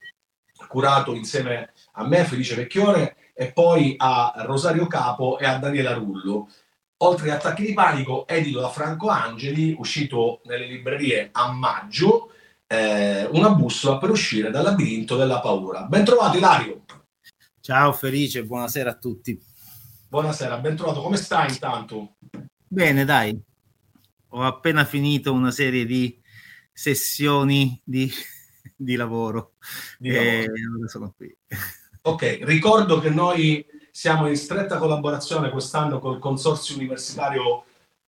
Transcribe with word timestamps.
curato 0.69 1.15
insieme 1.15 1.73
a 1.93 2.07
me, 2.07 2.25
Felice 2.25 2.55
Vecchione, 2.55 3.17
e 3.35 3.53
poi 3.53 3.95
a 3.99 4.33
Rosario 4.47 4.87
Capo 4.87 5.39
e 5.39 5.45
a 5.45 5.59
Daniela 5.59 5.93
Rullo. 5.93 6.49
Oltre 6.99 7.27
gli 7.27 7.31
attacchi 7.31 7.67
di 7.67 7.75
panico, 7.75 8.27
edito 8.27 8.61
da 8.61 8.71
Franco 8.71 9.09
Angeli, 9.09 9.77
uscito 9.79 10.41
nelle 10.45 10.67
librerie 10.67 11.29
a 11.31 11.53
maggio, 11.53 12.31
eh, 12.67 13.27
una 13.27 13.51
bussola 13.51 13.99
per 13.99 14.09
uscire 14.09 14.51
dal 14.51 14.65
labirinto 14.65 15.17
della 15.17 15.41
paura. 15.41 15.83
Ben 15.83 16.05
trovato 16.05 16.39
Ilario. 16.39 16.85
Ciao 17.61 17.93
Felice, 17.93 18.45
buonasera 18.45 18.91
a 18.91 18.97
tutti. 18.97 19.39
Buonasera, 20.09 20.57
ben 20.57 20.75
trovato. 20.75 21.03
Come 21.03 21.19
stai 21.19 21.51
intanto? 21.51 22.15
Bene, 22.67 23.05
dai. 23.05 23.39
Ho 24.31 24.43
appena 24.43 24.87
finito 24.87 25.35
una 25.35 25.51
serie 25.51 25.85
di 25.85 26.19
sessioni 26.77 27.81
di, 27.83 28.13
di 28.77 28.97
lavoro. 28.97 29.55
Di 29.99 30.11
e 30.11 30.41
ora 30.41 30.89
sono 30.89 31.15
qui. 31.17 31.35
Ok, 32.03 32.41
ricordo 32.43 33.01
che 33.01 33.09
noi 33.09 33.65
siamo 33.91 34.29
in 34.29 34.37
stretta 34.37 34.77
collaborazione 34.77 35.51
quest'anno 35.51 35.99
col 35.99 36.19
consorzio 36.19 36.77
universitario 36.77 37.65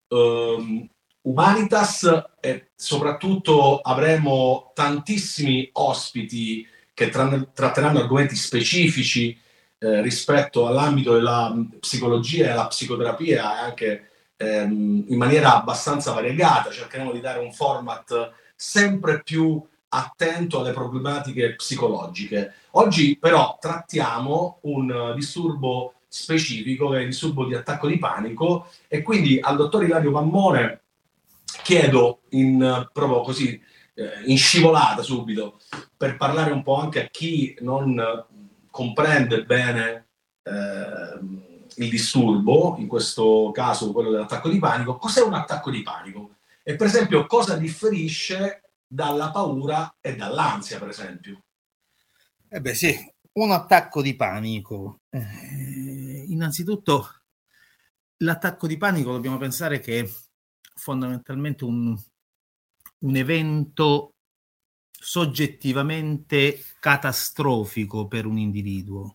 um, 0.09 0.87
Humanitas 1.21 2.23
e 2.39 2.69
soprattutto 2.75 3.79
avremo 3.79 4.71
tantissimi 4.73 5.69
ospiti 5.73 6.65
che 6.93 7.09
tra- 7.09 7.45
tratteranno 7.53 7.99
argomenti 7.99 8.35
specifici 8.35 9.37
eh, 9.77 10.01
rispetto 10.01 10.67
all'ambito 10.67 11.13
della 11.13 11.53
psicologia 11.79 12.45
e 12.45 12.47
della 12.49 12.67
psicoterapia 12.67 13.59
anche 13.59 14.09
ehm, 14.37 15.05
in 15.07 15.17
maniera 15.17 15.55
abbastanza 15.55 16.13
variegata. 16.13 16.71
Cercheremo 16.71 17.11
di 17.11 17.19
dare 17.19 17.39
un 17.39 17.51
format 17.51 18.31
sempre 18.57 19.21
più 19.21 19.63
attento 19.89 20.59
alle 20.59 20.73
problematiche 20.73 21.55
psicologiche. 21.55 22.53
Oggi 22.71 23.17
però 23.17 23.57
trattiamo 23.61 24.59
un 24.63 25.13
disturbo 25.15 25.93
specifico, 26.07 26.89
che 26.89 26.97
è 26.97 27.01
il 27.01 27.07
disturbo 27.07 27.45
di 27.45 27.53
attacco 27.53 27.87
di 27.87 27.99
panico, 27.99 28.67
e 28.87 29.01
quindi 29.03 29.39
al 29.39 29.55
dottor 29.55 29.83
Ilario 29.83 30.11
Mammone 30.11 30.81
chiedo 31.63 32.21
in, 32.29 32.89
proprio 32.91 33.21
così 33.21 33.61
eh, 33.93 34.23
in 34.25 34.37
scivolata 34.37 35.01
subito, 35.01 35.59
per 35.95 36.17
parlare 36.17 36.51
un 36.51 36.63
po' 36.63 36.79
anche 36.79 37.05
a 37.05 37.07
chi 37.07 37.55
non 37.61 38.25
comprende 38.69 39.43
bene 39.43 40.07
eh, 40.43 41.19
il 41.75 41.89
disturbo, 41.89 42.75
in 42.79 42.87
questo 42.87 43.51
caso 43.53 43.91
quello 43.91 44.11
dell'attacco 44.11 44.49
di 44.49 44.59
panico, 44.59 44.97
cos'è 44.97 45.21
un 45.21 45.33
attacco 45.33 45.69
di 45.69 45.83
panico? 45.83 46.31
E 46.69 46.75
per 46.75 46.87
esempio 46.87 47.25
cosa 47.27 47.55
differisce 47.55 48.73
dalla 48.85 49.31
paura 49.31 49.95
e 50.01 50.17
dall'ansia, 50.17 50.77
per 50.77 50.89
esempio? 50.89 51.45
Eh 52.49 52.59
beh 52.59 52.73
sì, 52.73 52.93
un 53.35 53.51
attacco 53.51 54.01
di 54.01 54.17
panico. 54.17 54.99
Eh, 55.09 56.25
innanzitutto, 56.27 57.07
l'attacco 58.17 58.67
di 58.67 58.75
panico 58.75 59.13
dobbiamo 59.13 59.37
pensare 59.37 59.79
che 59.79 60.01
è 60.01 60.09
fondamentalmente 60.75 61.63
un, 61.63 61.97
un 62.97 63.15
evento 63.15 64.15
soggettivamente 64.91 66.61
catastrofico 66.81 68.07
per 68.07 68.25
un 68.25 68.37
individuo. 68.37 69.13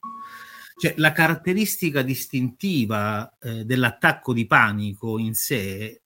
Cioè, 0.75 0.95
la 0.97 1.13
caratteristica 1.13 2.01
distintiva 2.01 3.37
eh, 3.39 3.67
dell'attacco 3.67 4.33
di 4.33 4.47
panico 4.47 5.19
in 5.19 5.35
sé 5.35 6.02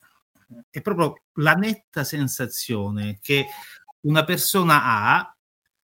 è 0.70 0.80
proprio 0.80 1.22
la 1.34 1.54
netta 1.54 2.04
sensazione 2.04 3.18
che 3.20 3.46
una 4.00 4.24
persona 4.24 4.82
ha 4.84 5.36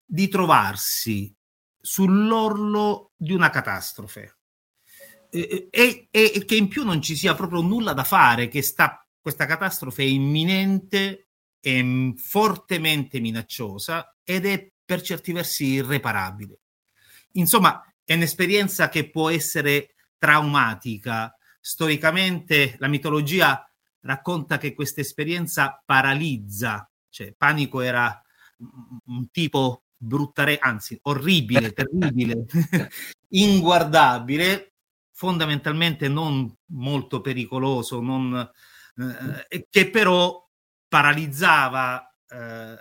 di 0.04 0.28
trovarsi 0.28 1.34
sull'orlo 1.80 3.12
di 3.16 3.34
una 3.34 3.50
catastrofe 3.50 4.38
e, 5.30 5.68
e, 5.70 6.08
e, 6.10 6.46
che 6.46 6.56
in 6.56 6.68
più 6.68 6.84
non 6.84 7.02
ci 7.02 7.16
sia 7.16 7.36
proprio 7.36 7.62
nulla 7.62 7.94
da 7.94 8.04
fare, 8.04 8.48
che 8.48 8.62
sta, 8.62 9.06
questa 9.20 9.46
catastrofe 9.46 10.04
è 10.04 10.08
imminente, 10.08 11.28
è 11.60 11.84
fortemente 12.16 13.20
minacciosa 13.20 14.16
ed 14.24 14.46
è 14.46 14.72
per 14.84 15.02
certi 15.02 15.34
versi 15.34 15.66
irreparabile. 15.66 16.60
Insomma, 17.34 17.84
è 18.04 18.14
un'esperienza 18.14 18.90
che 18.90 19.10
può 19.10 19.30
essere 19.30 19.96
traumatica. 20.18 21.36
Storicamente 21.60 22.76
la 22.80 22.88
mitologia 22.88 23.67
racconta 24.08 24.58
che 24.58 24.74
questa 24.74 25.02
esperienza 25.02 25.82
paralizza, 25.86 26.90
cioè 27.10 27.34
panico 27.38 27.82
era 27.82 28.20
un 29.06 29.30
tipo 29.30 29.84
bruttare, 29.98 30.58
anzi 30.58 30.98
orribile, 31.04 31.74
terribile, 31.74 32.46
inguardabile, 33.30 34.74
fondamentalmente 35.12 36.08
non 36.08 36.52
molto 36.68 37.20
pericoloso, 37.20 38.00
non, 38.00 38.50
eh, 39.50 39.68
che 39.70 39.90
però 39.90 40.48
paralizzava 40.88 42.16
eh, 42.30 42.76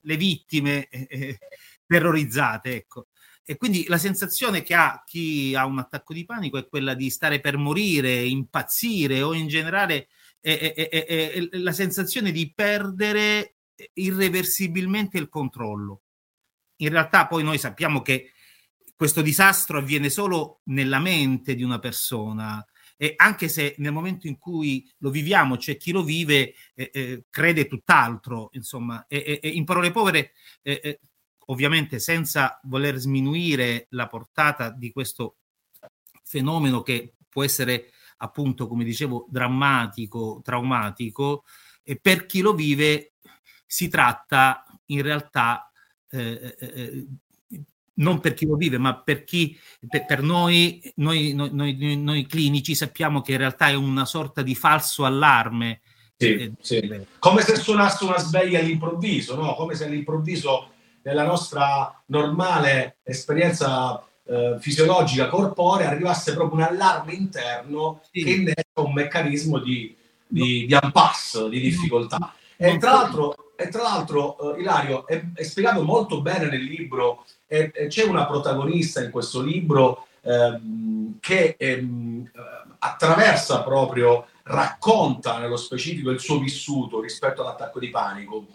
le 0.00 0.16
vittime 0.16 0.88
eh, 0.88 1.38
terrorizzate. 1.86 2.74
Ecco. 2.76 3.08
E 3.44 3.56
quindi 3.56 3.84
la 3.86 3.98
sensazione 3.98 4.62
che 4.62 4.74
ha 4.74 5.04
chi 5.06 5.54
ha 5.54 5.66
un 5.66 5.78
attacco 5.78 6.12
di 6.12 6.24
panico 6.24 6.58
è 6.58 6.66
quella 6.66 6.94
di 6.94 7.10
stare 7.10 7.40
per 7.40 7.56
morire, 7.56 8.24
impazzire 8.24 9.22
o 9.22 9.34
in 9.34 9.46
generale 9.46 10.08
è, 10.40 10.74
è, 10.74 10.88
è 10.88 11.48
la 11.58 11.72
sensazione 11.72 12.30
di 12.32 12.52
perdere 12.54 13.56
irreversibilmente 13.94 15.18
il 15.18 15.28
controllo. 15.28 16.02
In 16.76 16.90
realtà 16.90 17.26
poi 17.26 17.42
noi 17.42 17.58
sappiamo 17.58 18.02
che 18.02 18.32
questo 18.94 19.22
disastro 19.22 19.78
avviene 19.78 20.08
solo 20.08 20.60
nella 20.64 20.98
mente 20.98 21.54
di 21.54 21.62
una 21.62 21.78
persona 21.78 22.64
e 22.96 23.12
anche 23.16 23.48
se 23.48 23.74
nel 23.78 23.92
momento 23.92 24.26
in 24.26 24.38
cui 24.38 24.90
lo 24.98 25.10
viviamo 25.10 25.56
c'è 25.56 25.76
chi 25.76 25.92
lo 25.92 26.02
vive 26.02 26.54
eh, 26.74 26.90
eh, 26.92 27.24
crede 27.28 27.66
tutt'altro 27.66 28.48
insomma 28.52 29.04
e, 29.06 29.38
e, 29.42 29.48
in 29.48 29.66
parole 29.66 29.90
povere 29.90 30.32
eh, 30.62 30.80
eh, 30.82 31.00
ovviamente 31.46 31.98
senza 31.98 32.58
voler 32.64 32.96
sminuire 32.96 33.86
la 33.90 34.06
portata 34.06 34.70
di 34.70 34.92
questo 34.92 35.36
fenomeno 36.24 36.80
che 36.80 37.16
può 37.28 37.44
essere 37.44 37.90
appunto, 38.18 38.66
come 38.66 38.84
dicevo, 38.84 39.26
drammatico, 39.28 40.40
traumatico, 40.42 41.44
e 41.82 41.96
per 41.96 42.26
chi 42.26 42.40
lo 42.40 42.54
vive 42.54 43.12
si 43.66 43.88
tratta 43.88 44.64
in 44.86 45.02
realtà 45.02 45.70
eh, 46.10 46.56
eh, 46.58 46.72
eh 46.74 47.06
non 47.96 48.20
per 48.20 48.34
chi 48.34 48.46
lo 48.46 48.56
vive, 48.56 48.78
ma 48.78 48.98
per 49.00 49.24
chi 49.24 49.58
per, 49.88 50.04
per 50.04 50.22
noi, 50.22 50.80
noi, 50.96 51.32
noi, 51.32 51.50
noi, 51.52 51.96
noi 51.96 52.26
clinici 52.26 52.74
sappiamo 52.74 53.20
che 53.20 53.32
in 53.32 53.38
realtà 53.38 53.68
è 53.68 53.74
una 53.74 54.04
sorta 54.04 54.42
di 54.42 54.54
falso 54.54 55.04
allarme. 55.04 55.80
Sì, 56.16 56.34
eh, 56.34 56.52
sì. 56.60 57.06
Come 57.18 57.42
se 57.42 57.56
suonasse 57.56 58.04
una 58.04 58.18
sveglia 58.18 58.58
all'improvviso, 58.58 59.36
no? 59.36 59.54
come 59.54 59.74
se 59.74 59.84
all'improvviso 59.84 60.72
nella 61.02 61.24
nostra 61.24 62.02
normale 62.06 62.98
esperienza 63.02 64.02
eh, 64.26 64.56
fisiologica 64.58 65.28
corporea 65.28 65.88
arrivasse 65.88 66.34
proprio 66.34 66.58
un 66.58 66.64
allarme 66.64 67.12
interno 67.12 68.02
sì. 68.10 68.22
che 68.22 68.30
innesca 68.30 68.80
un 68.80 68.92
meccanismo 68.92 69.58
di, 69.58 69.94
di, 70.26 70.66
di 70.66 70.78
impasse, 70.80 71.48
di 71.48 71.60
difficoltà. 71.60 72.34
E 72.56 72.78
tra 72.78 72.92
l'altro 72.92 73.34
e 73.56 73.68
tra 73.68 73.82
l'altro, 73.82 74.54
eh, 74.54 74.60
Ilario, 74.60 75.06
è, 75.06 75.24
è, 75.32 75.42
spiegato 75.42 75.82
molto 75.82 76.20
bene 76.20 76.48
nel 76.48 76.62
libro, 76.62 77.24
e, 77.46 77.70
e 77.74 77.86
c'è 77.86 78.04
una 78.04 78.26
protagonista 78.26 79.02
in 79.02 79.10
questo 79.10 79.40
libro 79.40 80.06
ehm, 80.20 81.18
che 81.20 81.56
ehm, 81.58 82.30
attraversa 82.78 83.62
proprio, 83.62 84.26
racconta 84.42 85.38
nello 85.38 85.56
specifico 85.56 86.10
il 86.10 86.20
suo 86.20 86.38
vissuto 86.38 87.00
rispetto 87.00 87.42
all'attacco 87.42 87.80
di 87.80 87.88
panico. 87.88 88.46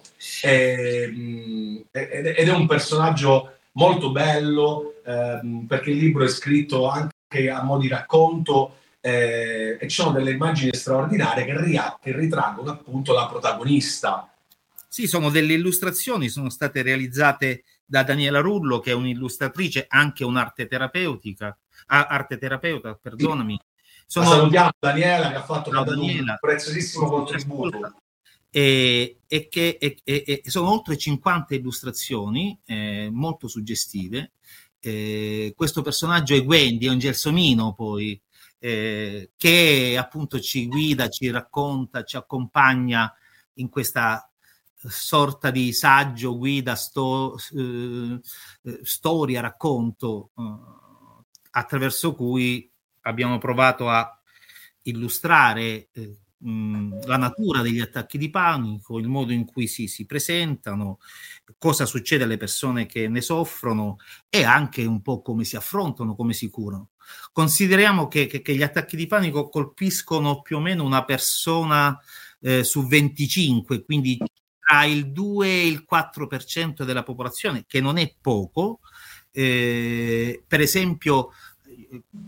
E, 0.44 1.84
ed 1.92 2.48
è 2.48 2.54
un 2.54 2.68
personaggio 2.68 3.56
molto 3.74 4.12
bello 4.12 4.96
ehm, 5.06 5.66
perché 5.68 5.92
il 5.92 5.98
libro 5.98 6.24
è 6.24 6.28
scritto 6.28 6.88
anche 6.88 7.50
a 7.50 7.64
mo' 7.64 7.78
di 7.78 7.88
racconto 7.88 8.78
eh, 9.00 9.78
e 9.80 9.88
ci 9.88 10.02
sono 10.02 10.12
delle 10.12 10.32
immagini 10.32 10.74
straordinarie 10.74 11.46
che, 11.46 11.60
ria- 11.60 11.98
che 12.02 12.16
ritraggono 12.16 12.72
appunto 12.72 13.14
la 13.14 13.28
protagonista 13.28 14.32
sì, 14.94 15.08
sono 15.08 15.30
delle 15.30 15.54
illustrazioni, 15.54 16.28
sono 16.28 16.50
state 16.50 16.82
realizzate 16.82 17.64
da 17.86 18.04
Daniela 18.04 18.42
Rullo, 18.42 18.80
che 18.80 18.92
è 18.92 18.94
un'illustratrice, 18.94 19.86
anche 19.88 20.26
un'arte 20.26 20.68
terapeutica, 20.68 21.58
ah, 21.86 22.08
arte 22.08 22.38
terapeuta, 22.38 23.00
perdonami. 23.02 23.58
Sono... 24.06 24.26
salutiamo 24.26 24.72
Daniela 24.78 25.30
che 25.30 25.36
ha 25.36 25.44
fatto 25.44 25.70
Daniela, 25.70 26.32
un 26.32 26.38
preziosissimo 26.42 27.08
contributo. 27.08 27.94
E, 28.54 29.22
e 29.28 29.48
che 29.48 29.78
e, 29.80 30.02
e, 30.04 30.42
sono 30.46 30.72
oltre 30.72 30.98
50 30.98 31.56
illustrazioni 31.56 32.60
eh, 32.66 33.10
molto 33.12 33.48
suggestive. 33.48 34.34
Eh, 34.80 35.54
questo 35.56 35.82
personaggio 35.82 36.36
è 36.36 36.42
Wendy, 36.42 36.88
è 36.88 36.90
un 36.90 37.00
gelsomino 37.00 37.74
poi, 37.74 38.22
eh, 38.60 39.32
che 39.38 39.96
appunto 39.98 40.40
ci 40.40 40.68
guida, 40.68 41.08
ci 41.08 41.30
racconta, 41.30 42.04
ci 42.04 42.18
accompagna 42.18 43.14
in 43.56 43.70
questa 43.70 44.30
sorta 44.76 45.52
di 45.52 45.72
saggio, 45.74 46.38
guida, 46.38 46.76
sto, 46.76 47.38
eh, 47.56 48.20
eh, 48.64 48.80
storia, 48.84 49.42
racconto 49.42 50.32
eh, 50.36 51.24
attraverso 51.52 52.14
cui 52.16 52.70
abbiamo 53.02 53.38
provato 53.38 53.90
a 53.90 54.20
illustrare 54.84 55.90
eh, 55.92 56.21
la 56.44 57.18
natura 57.18 57.62
degli 57.62 57.80
attacchi 57.80 58.18
di 58.18 58.30
panico, 58.30 58.98
il 58.98 59.08
modo 59.08 59.32
in 59.32 59.46
cui 59.46 59.68
si, 59.68 59.88
si, 59.88 60.06
presentano, 60.06 61.00
cosa 61.58 61.86
succede 61.86 62.24
alle 62.24 62.38
persone 62.38 62.86
che 62.86 63.08
ne 63.08 63.22
soffrono 63.22 63.98
e 64.30 64.44
anche 64.44 64.84
un 64.84 65.02
po' 65.02 65.22
come 65.22 65.44
si 65.44 65.56
affrontano, 65.56 66.16
come 66.16 66.34
si 66.34 66.50
curano. 66.50 66.90
Consideriamo 67.32 68.08
che, 68.08 68.26
che, 68.26 68.42
che 68.42 68.56
gli 68.56 68.64
attacchi 68.64 68.96
di 68.96 69.08
panico 69.08 69.50
colpiscono 69.50 70.42
più 70.42 70.58
o 70.58 70.62
meno 70.62 70.84
una 70.84 71.06
persona 71.06 72.00
eh, 72.40 72.64
su 72.64 72.88
25, 72.88 73.84
quindi 73.84 74.18
tra 74.60 74.86
il 74.86 75.12
2 75.12 75.48
e 75.48 75.68
il 75.68 75.86
4% 75.90 76.84
della 76.84 77.04
popolazione, 77.04 77.66
che 77.68 77.82
non 77.82 77.98
è 77.98 78.16
poco. 78.20 78.80
Eh, 79.32 80.44
per 80.48 80.62
esempio, 80.62 81.32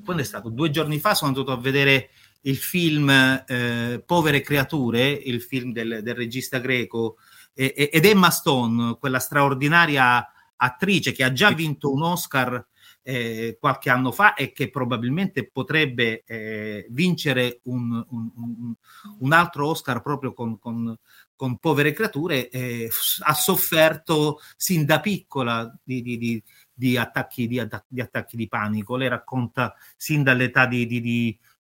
quando 0.04 0.22
è 0.22 0.26
stato? 0.26 0.50
Due 0.50 0.70
giorni 0.70 1.00
fa 1.00 1.16
sono 1.16 1.32
andato 1.32 1.52
a 1.52 1.60
vedere 1.60 2.10
il 2.44 2.58
film 2.58 3.10
eh, 3.10 4.04
Povere 4.06 4.42
creature, 4.42 5.10
il 5.10 5.42
film 5.42 5.72
del, 5.72 6.00
del 6.02 6.16
regista 6.16 6.60
greco, 6.60 7.18
eh, 7.54 7.90
ed 7.92 8.06
Emma 8.06 8.30
Stone, 8.30 8.98
quella 9.00 9.20
straordinaria 9.20 10.28
attrice 10.56 11.12
che 11.12 11.24
ha 11.24 11.32
già 11.32 11.52
vinto 11.52 11.92
un 11.92 12.04
Oscar 12.04 12.66
eh, 13.04 13.58
qualche 13.60 13.90
anno 13.90 14.12
fa 14.12 14.34
e 14.34 14.54
che 14.54 14.70
probabilmente 14.70 15.50
potrebbe 15.50 16.24
eh, 16.26 16.88
vincere 16.90 17.60
un, 17.64 17.92
un, 18.10 18.32
un, 18.36 18.74
un, 19.20 19.34
altro 19.34 19.68
Oscar 19.68 20.02
proprio 20.02 20.34
con, 20.34 20.58
con, 20.58 20.98
con 21.36 21.58
povere 21.58 21.92
creature, 21.92 22.50
eh, 22.50 22.90
ha 23.26 23.34
sofferto 23.34 24.40
sin 24.56 24.86
da 24.86 25.02
piccola 25.02 25.78
di, 25.84 26.02
di, 26.02 26.18
di, 26.18 26.44
di 26.74 26.98
attacchi, 26.98 27.60
attac- 27.60 27.86
di, 27.88 28.00
attacchi, 28.00 28.38
di, 28.38 28.48
panico. 28.48 28.96
Lei 28.96 29.10
racconta 29.10 29.76
sin 29.98 30.24
dall'età 30.24 30.66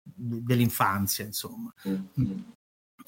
dell'infanzia, 0.05 1.25
insomma. 1.25 1.73
Mm-hmm. 1.87 2.39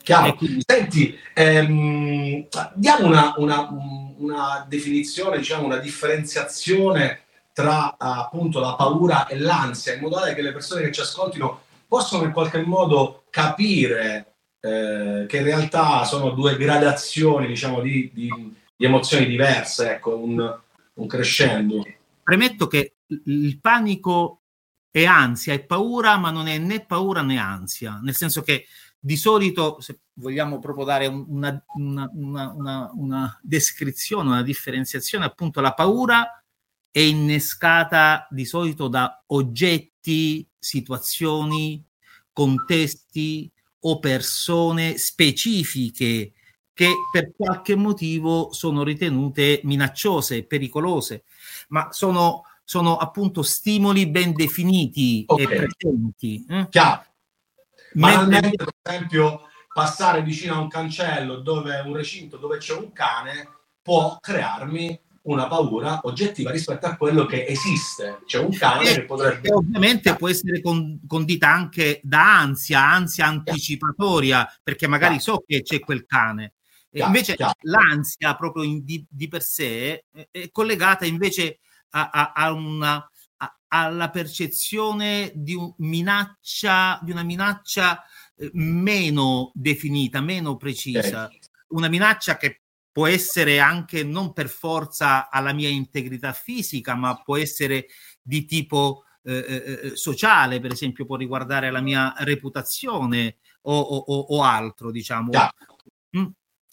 Chiaro. 0.04 0.36
Quindi... 0.36 0.64
Senti, 0.66 1.18
ehm, 1.34 2.48
diamo 2.76 3.08
una, 3.08 3.34
una, 3.38 3.70
una, 4.18 4.66
definizione, 4.68 5.38
diciamo 5.38 5.66
una 5.66 5.78
differenziazione 5.78 7.22
tra 7.54 7.96
appunto 7.98 8.60
la 8.60 8.76
paura 8.76 9.28
e 9.28 9.38
l'ansia, 9.38 9.94
in 9.94 10.02
modo 10.02 10.16
tale 10.16 10.36
che 10.36 10.42
le 10.42 10.54
persone 10.54 10.82
che 10.82 10.92
ci 10.92 11.02
ascoltino 11.02 11.62
possano 11.88 12.24
in 12.24 12.32
qualche 12.32 12.62
modo 12.62 13.24
capire 13.30 14.36
eh, 14.60 15.26
che 15.28 15.38
in 15.38 15.44
realtà 15.44 16.04
sono 16.04 16.32
due 16.32 16.58
gradazioni 16.58 17.48
diciamo, 17.48 17.82
di, 17.82 18.12
di, 18.14 18.56
di 18.76 18.86
emozioni 18.86 19.26
diverse, 19.26 19.94
ecco, 19.94 20.18
un, 20.18 20.60
un 20.94 21.08
crescendo. 21.08 21.84
Premetto 22.24 22.68
che 22.68 22.96
il 23.08 23.60
panico 23.60 24.42
è 24.90 25.06
ansia, 25.06 25.54
è 25.54 25.64
paura, 25.64 26.18
ma 26.18 26.32
non 26.32 26.48
è 26.48 26.58
né 26.58 26.86
paura 26.86 27.22
né 27.22 27.38
ansia, 27.38 28.00
nel 28.02 28.16
senso 28.16 28.42
che 28.42 28.66
di 29.00 29.16
solito, 29.16 29.80
se 29.80 30.00
vogliamo 30.14 30.60
proprio 30.60 30.86
dare 30.86 31.08
una, 31.08 31.64
una, 31.76 32.10
una, 32.14 32.92
una, 32.94 33.40
descrizione, 33.42 34.30
una 34.30 34.44
differenziazione, 34.44 35.26
appunto 35.26 35.62
la 35.62 35.74
paura 35.74 36.44
è 36.90 37.00
innescata 37.00 38.28
di 38.30 38.46
solito 38.46 38.88
da 38.88 39.24
oggetti, 39.28 40.48
situazioni, 40.58 41.86
contesti, 42.34 43.52
o 43.82 44.00
persone 44.00 44.98
specifiche 44.98 46.34
che 46.74 46.94
per 47.12 47.32
qualche 47.36 47.76
motivo 47.76 48.52
sono 48.52 48.84
ritenute 48.84 49.62
minacciose, 49.64 50.46
pericolose, 50.46 51.24
ma 51.70 51.92
sono, 51.92 52.44
sono 52.68 52.98
appunto 52.98 53.44
stimoli 53.44 54.08
ben 54.08 54.34
definiti 54.34 55.24
okay. 55.26 55.46
e 55.46 55.48
presenti. 55.48 56.46
Eh? 56.50 56.68
Chiaro. 56.70 57.06
Banalmente, 57.94 58.58
per 58.58 58.68
esempio, 58.82 59.44
passare 59.72 60.22
vicino 60.22 60.56
a 60.56 60.60
un 60.60 60.68
cancello 60.68 61.38
dove 61.38 61.80
un 61.80 61.96
recinto 61.96 62.36
dove 62.36 62.58
c'è 62.58 62.74
un 62.74 62.92
cane 62.92 63.48
può 63.82 64.18
crearmi 64.20 65.00
una 65.24 65.48
paura 65.48 66.02
oggettiva 66.04 66.52
rispetto 66.52 66.88
a 66.88 66.98
quello 66.98 67.26
che 67.26 67.46
esiste. 67.46 68.20
C'è 68.26 68.40
un 68.40 68.52
cane 68.52 68.84
che 68.84 69.06
potrebbe... 69.06 69.48
E 69.48 69.54
ovviamente 69.54 70.14
può 70.18 70.28
essere 70.28 70.60
con, 70.60 71.00
condita 71.08 71.50
anche 71.50 72.02
da 72.04 72.40
ansia, 72.40 72.84
ansia 72.84 73.28
anticipatoria, 73.28 74.46
perché 74.62 74.88
magari 74.88 75.22
so 75.22 75.42
che 75.48 75.62
c'è 75.62 75.80
quel 75.80 76.06
cane. 76.06 76.56
Chiaro, 76.90 77.08
invece 77.08 77.36
chiaro. 77.36 77.54
l'ansia 77.62 78.36
proprio 78.36 78.64
in, 78.64 78.84
di, 78.84 79.06
di, 79.10 79.30
per 79.30 79.42
sé 79.42 80.06
è 80.32 80.50
collegata 80.52 81.06
invece 81.06 81.60
a, 81.90 82.10
a, 82.10 82.32
a 82.34 82.52
una, 82.52 83.10
alla 83.70 84.10
percezione 84.10 85.32
di, 85.36 85.54
un 85.54 85.74
minaccia, 85.78 87.00
di 87.04 87.12
una 87.12 87.24
minaccia 87.24 88.04
eh, 88.36 88.50
meno 88.54 89.52
definita, 89.54 90.22
meno 90.22 90.58
precisa. 90.58 91.26
Okay. 91.26 91.40
Una 91.70 91.90
minaccia 91.90 92.38
che 92.38 92.62
può 92.92 93.08
essere 93.08 93.60
anche 93.60 94.04
non 94.04 94.34
per 94.34 94.50
forza 94.50 95.30
alla 95.30 95.54
mia 95.54 95.70
integrità 95.70 96.34
fisica, 96.34 96.96
ma 96.96 97.22
può 97.22 97.38
essere 97.38 97.88
di 98.22 98.46
tipo 98.46 99.04
eh, 99.24 99.46
eh, 99.48 99.80
eh 99.84 99.96
sociale, 99.96 100.60
per 100.60 100.72
esempio, 100.72 101.06
può 101.06 101.16
riguardare 101.16 101.70
la 101.70 101.82
mia 101.82 102.14
reputazione 102.20 103.38
o, 103.62 103.80
o, 103.80 104.20
o 104.36 104.44
altro, 104.44 104.92
diciamo. 104.92 105.32
Mm? 106.18 106.26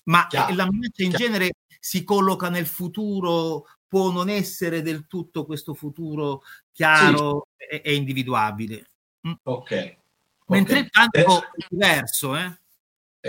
Ma 0.04 0.26
Chiaro. 0.28 0.54
la 0.54 0.70
minaccia 0.70 1.02
in 1.02 1.10
Chiaro. 1.10 1.24
genere 1.24 1.50
si 1.80 2.04
colloca 2.04 2.48
nel 2.48 2.66
futuro, 2.66 3.66
può 3.94 4.10
non 4.10 4.28
essere 4.28 4.82
del 4.82 5.06
tutto 5.06 5.46
questo 5.46 5.72
futuro 5.72 6.42
chiaro 6.72 7.46
sì. 7.56 7.76
e, 7.76 7.82
e, 7.84 7.94
individuabile. 7.94 8.90
Mm? 9.28 9.34
Ok. 9.44 9.96
Mentre 10.46 10.80
okay. 10.80 10.82
il 10.82 10.90
panico 10.90 11.42
eh. 11.42 11.46
è 11.46 11.66
diverso, 11.68 12.36
eh? 12.36 12.58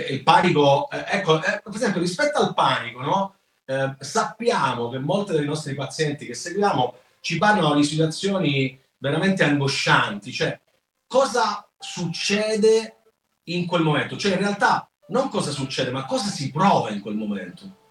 Il 0.10 0.24
panico, 0.24 0.90
eh, 0.90 1.06
ecco, 1.08 1.38
eh, 1.38 1.62
per 1.64 1.76
esempio 1.76 2.02
rispetto 2.02 2.40
al 2.40 2.56
panico, 2.56 3.02
no? 3.02 3.36
eh, 3.66 3.96
sappiamo 4.00 4.90
che 4.90 4.98
molti 4.98 5.34
dei 5.34 5.46
nostri 5.46 5.76
pazienti 5.76 6.26
che 6.26 6.34
seguiamo 6.34 6.96
ci 7.20 7.38
parlano 7.38 7.76
di 7.76 7.84
situazioni 7.84 8.82
veramente 8.98 9.44
angoscianti, 9.44 10.32
cioè 10.34 10.60
cosa 11.06 11.70
succede 11.78 13.04
in 13.50 13.68
quel 13.68 13.84
momento, 13.84 14.18
cioè 14.18 14.32
in 14.32 14.40
realtà 14.40 14.90
non 15.10 15.30
cosa 15.30 15.52
succede, 15.52 15.92
ma 15.92 16.06
cosa 16.06 16.26
si 16.26 16.50
prova 16.50 16.90
in 16.90 17.02
quel 17.02 17.16
momento. 17.16 17.84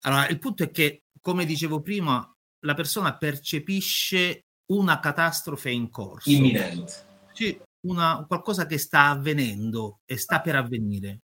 Allora, 0.00 0.26
il 0.28 0.38
punto 0.38 0.62
è 0.62 0.70
che, 0.70 1.03
come 1.24 1.46
dicevo 1.46 1.80
prima, 1.80 2.30
la 2.66 2.74
persona 2.74 3.16
percepisce 3.16 4.40
una 4.66 5.00
catastrofe 5.00 5.70
in 5.70 5.88
corso. 5.88 6.28
Imminente. 6.28 6.92
Sì, 7.32 7.58
una, 7.86 8.26
qualcosa 8.28 8.66
che 8.66 8.76
sta 8.76 9.06
avvenendo 9.06 10.00
e 10.04 10.18
sta 10.18 10.42
per 10.42 10.56
avvenire. 10.56 11.22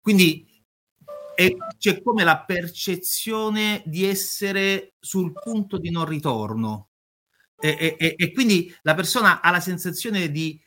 Quindi 0.00 0.42
è, 1.34 1.54
c'è 1.76 2.00
come 2.00 2.24
la 2.24 2.44
percezione 2.46 3.82
di 3.84 4.06
essere 4.06 4.94
sul 4.98 5.32
punto 5.32 5.76
di 5.76 5.90
non 5.90 6.06
ritorno. 6.06 6.88
E, 7.58 7.94
e, 7.98 8.14
e, 8.16 8.32
quindi 8.32 8.74
la 8.82 8.94
persona 8.94 9.42
ha 9.42 9.50
la 9.50 9.60
sensazione 9.60 10.30
di 10.30 10.58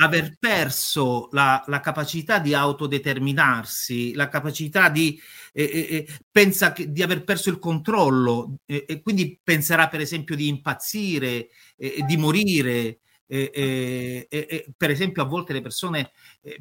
aver 0.00 0.36
perso 0.38 1.28
la, 1.32 1.62
la, 1.66 1.80
capacità 1.80 2.38
di 2.38 2.54
autodeterminarsi, 2.54 4.14
la 4.14 4.28
capacità 4.28 4.88
di 4.88 5.20
eh, 5.52 5.64
eh, 5.64 6.08
pensa 6.30 6.72
che, 6.72 6.92
di 6.92 7.02
aver 7.02 7.24
perso 7.24 7.50
il 7.50 7.58
controllo 7.58 8.58
eh, 8.66 8.84
e 8.86 9.02
quindi 9.02 9.38
penserà 9.42 9.88
per 9.88 10.00
esempio 10.00 10.36
di 10.36 10.48
impazzire, 10.48 11.48
di 11.76 12.16
morire. 12.16 13.00
per 13.26 14.90
esempio 14.90 15.22
a 15.22 15.26
volte 15.26 15.52
le 15.52 15.60
persone 15.60 16.12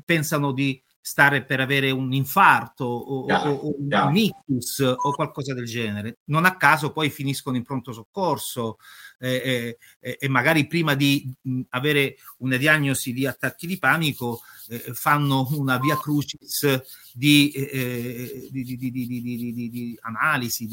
pensano 0.04 0.52
di 0.52 0.82
stare 1.08 1.46
per 1.46 1.62
avere 1.62 1.90
un 1.90 2.12
infarto 2.12 2.84
o, 2.84 3.26
yeah, 3.28 3.50
o, 3.50 3.54
o 3.54 3.76
yeah. 3.80 4.06
un 4.08 4.18
ictus 4.18 4.80
o 4.80 5.14
qualcosa 5.14 5.54
del 5.54 5.64
genere. 5.64 6.18
Non 6.26 6.44
a 6.44 6.58
caso 6.58 6.92
poi 6.92 7.10
finiscono 7.10 7.56
in 7.56 7.64
pronto 7.64 7.94
soccorso 7.94 8.76
eh, 9.20 9.78
eh, 10.00 10.18
e 10.20 10.28
magari 10.28 10.68
prima 10.68 10.94
di 10.94 11.32
mh, 11.42 11.62
avere 11.70 12.18
una 12.38 12.58
diagnosi 12.58 13.14
di 13.14 13.26
attacchi 13.26 13.68
di 13.68 13.78
panico 13.78 14.42
eh, 14.70 14.94
fanno 14.94 15.48
una 15.52 15.78
via 15.78 15.98
crucis 15.98 16.82
di, 17.14 17.52
analisi. 20.02 20.68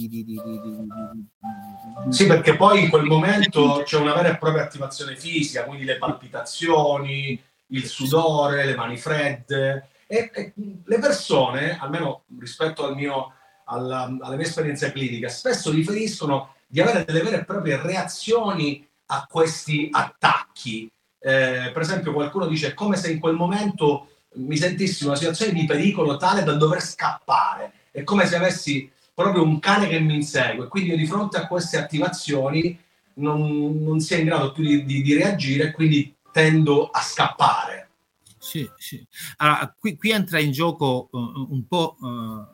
Sì, 2.11 2.27
perché 2.27 2.57
poi 2.57 2.85
in 2.85 2.91
quel 2.91 3.05
momento 3.05 3.83
c'è 3.85 3.99
una 3.99 4.15
vera 4.15 4.31
e 4.31 4.39
propria 4.39 4.65
attivazione 4.65 5.17
fisica, 5.17 5.65
quindi 5.65 5.85
le 5.85 5.99
palpitazioni, 5.99 7.41
il 7.69 7.87
sudore, 7.87 8.67
le 8.67 8.75
mani 8.75 8.97
fredde 8.97 9.89
e, 10.07 10.31
e 10.35 10.53
le 10.85 10.99
persone, 10.99 11.79
almeno 11.79 12.25
rispetto 12.39 12.85
al 12.85 12.95
mio, 12.95 13.33
alla, 13.67 14.05
alla 14.21 14.37
mia 14.37 14.47
esperienza 14.47 14.91
clinica, 14.93 15.29
spesso 15.29 15.71
riferiscono 15.71 16.54
di 16.67 16.81
avere 16.81 17.05
delle 17.05 17.23
vere 17.23 17.41
e 17.41 17.45
proprie 17.45 17.81
reazioni 17.81 18.87
a 19.07 19.27
questi 19.29 19.89
attacchi. 19.91 20.91
Eh, 21.19 21.71
per 21.73 21.81
esempio, 21.81 22.13
qualcuno 22.13 22.47
dice 22.47 22.69
è 22.69 22.75
come 22.75 22.97
se 22.97 23.11
in 23.11 23.19
quel 23.19 23.35
momento 23.35 24.09
mi 24.35 24.57
sentissi 24.57 25.03
in 25.03 25.11
una 25.11 25.19
situazione 25.19 25.53
di 25.53 25.65
pericolo 25.65 26.17
tale 26.17 26.43
da 26.43 26.55
dover 26.55 26.81
scappare. 26.83 27.73
È 27.91 28.03
come 28.03 28.27
se 28.27 28.37
avessi 28.37 28.91
proprio 29.15 29.45
un 29.45 29.61
cane 29.61 29.89
che 29.89 30.01
mi 30.01 30.15
insegue. 30.15 30.69
Quindi 30.69 30.91
io 30.91 30.97
di 30.97 31.07
fronte 31.07 31.37
a 31.37 31.47
queste 31.47 31.79
attivazioni 31.79 32.79
non, 33.15 33.83
non 33.83 34.01
sia 34.01 34.19
in 34.19 34.25
grado 34.25 34.53
più 34.53 34.65
di, 34.65 34.85
di, 34.85 35.03
di 35.03 35.15
reagire, 35.15 35.71
quindi 35.71 36.15
tendo 36.33 36.89
a 36.91 37.01
scappare. 37.01 37.91
Sì, 38.39 38.69
sì. 38.77 39.05
Allora, 39.37 39.75
qui, 39.79 39.97
qui, 39.97 40.11
entra 40.11 40.39
in 40.39 40.51
gioco 40.51 41.09
uh, 41.13 41.19
un 41.19 41.67
po' 41.67 41.97
uh, 42.01 42.54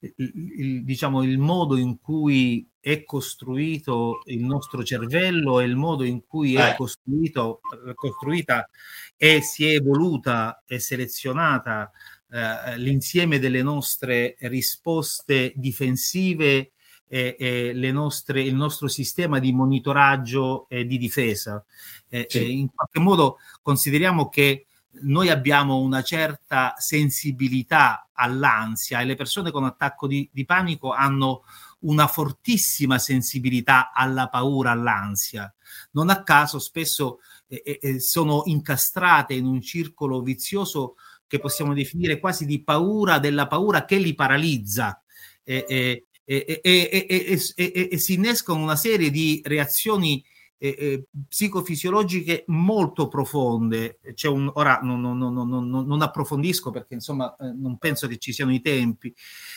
il, 0.00 0.14
il, 0.16 0.84
diciamo, 0.84 1.22
il 1.22 1.38
modo 1.38 1.76
in 1.76 1.98
cui 1.98 2.68
è 2.80 3.02
costruito 3.04 4.20
il 4.26 4.44
nostro 4.44 4.84
cervello 4.84 5.60
e 5.60 5.64
il 5.64 5.76
modo 5.76 6.04
in 6.04 6.24
cui 6.24 6.54
è 6.54 6.70
eh. 6.70 6.76
costruito, 6.76 7.60
costruita 7.94 8.68
e 9.16 9.40
si 9.40 9.66
è 9.66 9.74
evoluta 9.74 10.62
e 10.66 10.78
selezionata 10.78 11.90
uh, 12.28 12.76
l'insieme 12.76 13.38
delle 13.38 13.62
nostre 13.62 14.36
risposte 14.40 15.52
difensive 15.56 16.72
e, 17.08 17.36
e 17.38 17.90
nostre, 17.92 18.42
il 18.42 18.54
nostro 18.54 18.88
sistema 18.88 19.38
di 19.38 19.52
monitoraggio 19.52 20.68
e 20.68 20.86
di 20.86 20.98
difesa. 20.98 21.64
Sì. 22.08 22.58
in 22.60 22.72
qualche 22.72 23.00
modo 23.00 23.38
consideriamo 23.62 24.28
che 24.28 24.65
noi 25.02 25.28
abbiamo 25.30 25.78
una 25.78 26.02
certa 26.02 26.74
sensibilità 26.78 28.08
all'ansia 28.12 29.00
e 29.00 29.04
le 29.04 29.14
persone 29.14 29.50
con 29.50 29.64
attacco 29.64 30.06
di, 30.06 30.28
di 30.32 30.44
panico 30.44 30.92
hanno 30.92 31.44
una 31.80 32.06
fortissima 32.06 32.98
sensibilità 32.98 33.92
alla 33.92 34.28
paura, 34.28 34.70
all'ansia. 34.70 35.52
Non 35.92 36.10
a 36.10 36.22
caso 36.22 36.58
spesso 36.58 37.18
eh, 37.46 37.78
eh, 37.80 38.00
sono 38.00 38.42
incastrate 38.46 39.34
in 39.34 39.46
un 39.46 39.60
circolo 39.60 40.22
vizioso 40.22 40.96
che 41.26 41.38
possiamo 41.38 41.74
definire 41.74 42.18
quasi 42.18 42.46
di 42.46 42.62
paura 42.62 43.18
della 43.18 43.46
paura 43.46 43.84
che 43.84 43.96
li 43.96 44.14
paralizza. 44.14 45.02
Eh, 45.44 46.06
e 46.28 47.98
si 47.98 48.14
innescono 48.14 48.60
una 48.60 48.74
serie 48.74 49.10
di 49.10 49.40
reazioni 49.44 50.24
eh, 50.58 51.06
psicofisiologiche 51.28 52.44
molto 52.48 53.08
profonde. 53.08 53.98
C'è 54.14 54.28
un, 54.28 54.50
ora 54.54 54.80
non, 54.82 55.00
non, 55.00 55.18
non, 55.18 55.68
non 55.68 56.02
approfondisco 56.02 56.70
perché 56.70 56.94
insomma 56.94 57.34
eh, 57.36 57.52
non 57.52 57.78
penso 57.78 58.06
che 58.06 58.18
ci 58.18 58.32
siano 58.32 58.52
i 58.52 58.60
tempi, 58.60 59.14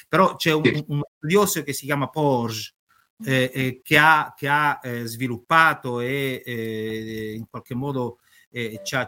però 0.08 0.36
c'è 0.36 0.54
un, 0.54 0.84
un 0.88 1.02
studioso 1.18 1.64
che 1.64 1.74
si 1.74 1.86
chiama 1.86 2.10
Porge 2.10 2.74
eh, 3.26 3.52
eh, 3.54 3.82
che 3.84 3.98
ha, 3.98 4.34
che 4.36 4.48
ha 4.48 4.80
eh, 4.82 5.06
sviluppato 5.06 6.00
e 6.00 7.34
in 7.36 7.50
qualche 7.50 7.76
modo 7.76 8.20
ci 8.82 8.96
ha 8.96 9.08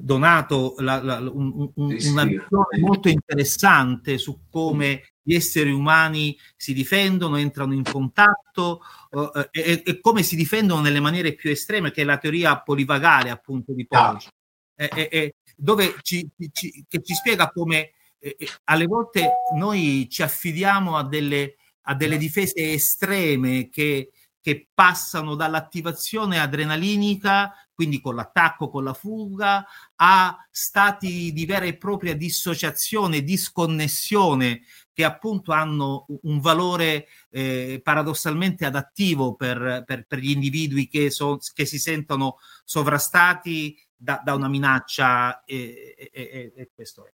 donato 0.00 0.74
la, 0.78 1.02
la, 1.02 1.18
un, 1.18 1.70
un, 1.74 1.96
una 2.06 2.24
visione 2.24 2.78
molto 2.80 3.08
interessante 3.08 4.16
su 4.16 4.40
come 4.50 5.11
gli 5.22 5.34
esseri 5.34 5.70
umani 5.70 6.36
si 6.56 6.72
difendono, 6.74 7.36
entrano 7.36 7.72
in 7.74 7.84
contatto 7.84 8.82
uh, 9.10 9.30
e, 9.50 9.82
e, 9.84 10.00
come 10.00 10.22
si 10.22 10.36
difendono 10.36 10.80
nelle 10.80 11.00
maniere 11.00 11.34
più 11.34 11.50
estreme, 11.50 11.90
che 11.90 12.02
è 12.02 12.04
la 12.04 12.18
teoria 12.18 12.60
polivagale 12.60 13.30
appunto 13.30 13.72
di 13.72 13.86
Poggi, 13.86 14.28
ah. 14.76 14.88
eh, 14.94 15.34
dove 15.56 15.96
ci, 16.02 16.28
ci, 16.52 16.84
che 16.88 17.02
ci 17.02 17.14
spiega 17.14 17.50
come 17.50 17.92
eh, 18.18 18.36
alle 18.64 18.86
volte 18.86 19.30
noi 19.54 20.08
ci 20.10 20.22
affidiamo 20.22 20.96
a 20.96 21.04
delle, 21.04 21.56
a 21.82 21.94
delle 21.94 22.16
difese 22.16 22.72
estreme 22.72 23.68
che 23.68 24.10
che 24.42 24.70
passano 24.74 25.36
dall'attivazione 25.36 26.40
adrenalinica, 26.40 27.54
quindi 27.72 28.00
con 28.00 28.16
l'attacco, 28.16 28.68
con 28.68 28.82
la 28.82 28.92
fuga, 28.92 29.64
a 29.94 30.36
stati 30.50 31.32
di 31.32 31.46
vera 31.46 31.64
e 31.64 31.76
propria 31.76 32.16
dissociazione, 32.16 33.22
disconnessione, 33.22 34.62
che 34.92 35.04
appunto 35.04 35.52
hanno 35.52 36.06
un 36.22 36.40
valore 36.40 37.08
eh, 37.30 37.80
paradossalmente 37.82 38.64
adattivo 38.64 39.34
per, 39.34 39.84
per, 39.86 40.06
per, 40.06 40.18
gli 40.18 40.30
individui 40.30 40.88
che, 40.88 41.10
so, 41.10 41.38
che 41.54 41.64
si 41.64 41.78
sentono 41.78 42.36
sovrastati 42.64 43.76
da, 43.96 44.20
da 44.22 44.34
una 44.34 44.48
minaccia 44.48 45.44
e, 45.44 45.94
e, 45.96 46.10
e, 46.12 46.52
e, 46.54 46.70
questo 46.74 47.06
è. 47.06 47.12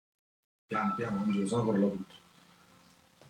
Piano, 0.66 0.95
piano, 0.95 1.47
sono 1.47 1.73
tutto. 1.73 2.14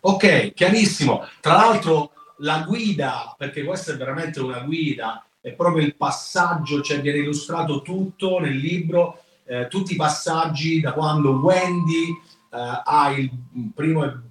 Ok, 0.01 0.53
chiarissimo. 0.53 1.25
Tra 1.39 1.53
l'altro 1.53 2.11
la 2.37 2.61
guida, 2.61 3.33
perché 3.37 3.63
questa 3.63 3.93
è 3.93 3.97
veramente 3.97 4.39
una 4.39 4.59
guida, 4.59 5.25
è 5.41 5.51
proprio 5.53 5.85
il 5.85 5.95
passaggio, 5.95 6.81
cioè 6.81 7.01
viene 7.01 7.19
illustrato 7.19 7.81
tutto 7.81 8.39
nel 8.39 8.55
libro, 8.55 9.23
eh, 9.45 9.67
tutti 9.67 9.93
i 9.93 9.95
passaggi 9.95 10.79
da 10.79 10.93
quando 10.93 11.31
Wendy 11.33 12.09
eh, 12.09 12.81
ha 12.83 13.11
il 13.11 13.31
primo, 13.73 14.23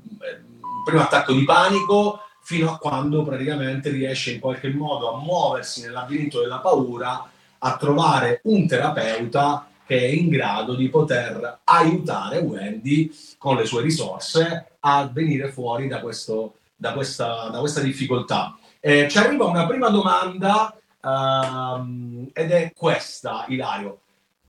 primo 0.84 1.00
attacco 1.00 1.32
di 1.32 1.44
panico 1.44 2.20
fino 2.42 2.70
a 2.70 2.78
quando 2.78 3.24
praticamente 3.24 3.90
riesce 3.90 4.32
in 4.32 4.40
qualche 4.40 4.68
modo 4.68 5.12
a 5.12 5.18
muoversi 5.18 5.80
nel 5.80 5.92
labirinto 5.92 6.40
della 6.40 6.58
paura, 6.58 7.28
a 7.58 7.76
trovare 7.76 8.40
un 8.44 8.66
terapeuta 8.68 9.66
che 9.86 9.98
è 9.98 10.06
in 10.06 10.28
grado 10.28 10.74
di 10.74 10.88
poter 10.88 11.60
aiutare 11.64 12.38
Wendy 12.38 13.10
con 13.38 13.56
le 13.56 13.64
sue 13.64 13.82
risorse 13.82 14.76
a 14.80 15.08
venire 15.10 15.50
fuori 15.50 15.88
da 15.88 16.00
questo, 16.00 16.56
da 16.76 16.92
questa, 16.92 17.48
da 17.48 17.58
questa 17.58 17.80
difficoltà. 17.80 18.56
Eh, 18.80 19.08
ci 19.08 19.16
arriva 19.18 19.46
una 19.46 19.66
prima 19.66 19.88
domanda 19.88 20.76
um, 21.00 22.28
ed 22.32 22.50
è 22.50 22.72
questa, 22.76 23.46
Ilario. 23.48 24.00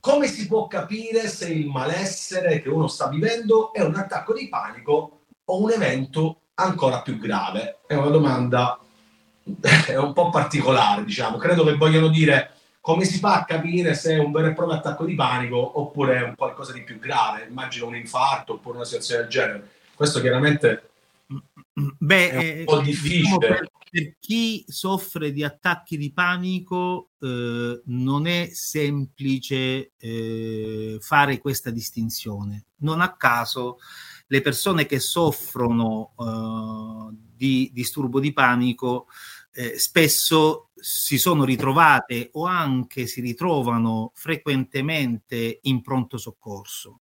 Come 0.01 0.27
si 0.27 0.45
può 0.47 0.67
capire 0.67 1.27
se 1.27 1.47
il 1.47 1.67
malessere 1.67 2.61
che 2.61 2.69
uno 2.69 2.87
sta 2.87 3.07
vivendo 3.07 3.73
è 3.73 3.81
un 3.81 3.95
attacco 3.95 4.33
di 4.33 4.49
panico 4.49 5.14
o 5.45 5.61
un 5.61 5.71
evento 5.71 6.41
ancora 6.55 7.01
più 7.01 7.17
grave? 7.17 7.79
È 7.87 7.93
una 7.93 8.09
domanda 8.09 8.79
è 9.87 9.95
un 9.97 10.13
po' 10.13 10.29
particolare, 10.29 11.03
diciamo. 11.03 11.37
Credo 11.37 11.63
che 11.63 11.75
vogliano 11.75 12.07
dire 12.07 12.51
come 12.81 13.05
si 13.05 13.17
fa 13.17 13.39
a 13.39 13.45
capire 13.45 13.95
se 13.95 14.13
è 14.13 14.19
un 14.19 14.31
vero 14.31 14.47
e 14.47 14.53
proprio 14.53 14.77
attacco 14.77 15.05
di 15.05 15.15
panico 15.15 15.79
oppure 15.79 16.17
è 16.17 16.23
un 16.23 16.35
qualcosa 16.35 16.71
di 16.71 16.83
più 16.83 16.99
grave. 16.99 17.47
Immagino 17.49 17.87
un 17.87 17.95
infarto 17.95 18.53
oppure 18.53 18.77
una 18.77 18.85
situazione 18.85 19.21
del 19.21 19.29
genere. 19.29 19.69
Questo 19.95 20.21
chiaramente 20.21 20.89
Beh, 21.97 22.29
è 22.29 22.35
un 22.35 22.59
eh, 22.59 22.63
po' 22.65 22.81
difficile. 22.81 23.17
Diciamo 23.17 23.37
per, 23.39 23.69
per, 23.89 24.15
chi 24.19 24.63
soffre 24.67 25.31
di 25.31 25.43
attacchi 25.43 25.97
di 25.97 26.11
panico 26.11 27.09
eh, 27.19 27.81
non 27.85 28.27
è 28.27 28.49
semplice 28.51 29.93
eh, 29.97 30.97
fare 30.99 31.39
questa 31.39 31.71
distinzione. 31.71 32.65
Non 32.77 33.01
a 33.01 33.15
caso 33.15 33.77
le 34.27 34.41
persone 34.41 34.85
che 34.85 34.99
soffrono 34.99 36.13
eh, 36.19 37.15
di 37.35 37.69
disturbo 37.73 38.19
di 38.19 38.33
panico 38.33 39.07
eh, 39.53 39.77
spesso 39.77 40.69
si 40.75 41.17
sono 41.17 41.43
ritrovate 41.45 42.29
o 42.33 42.45
anche 42.45 43.07
si 43.07 43.21
ritrovano 43.21 44.11
frequentemente 44.13 45.59
in 45.63 45.81
pronto 45.81 46.17
soccorso. 46.17 46.99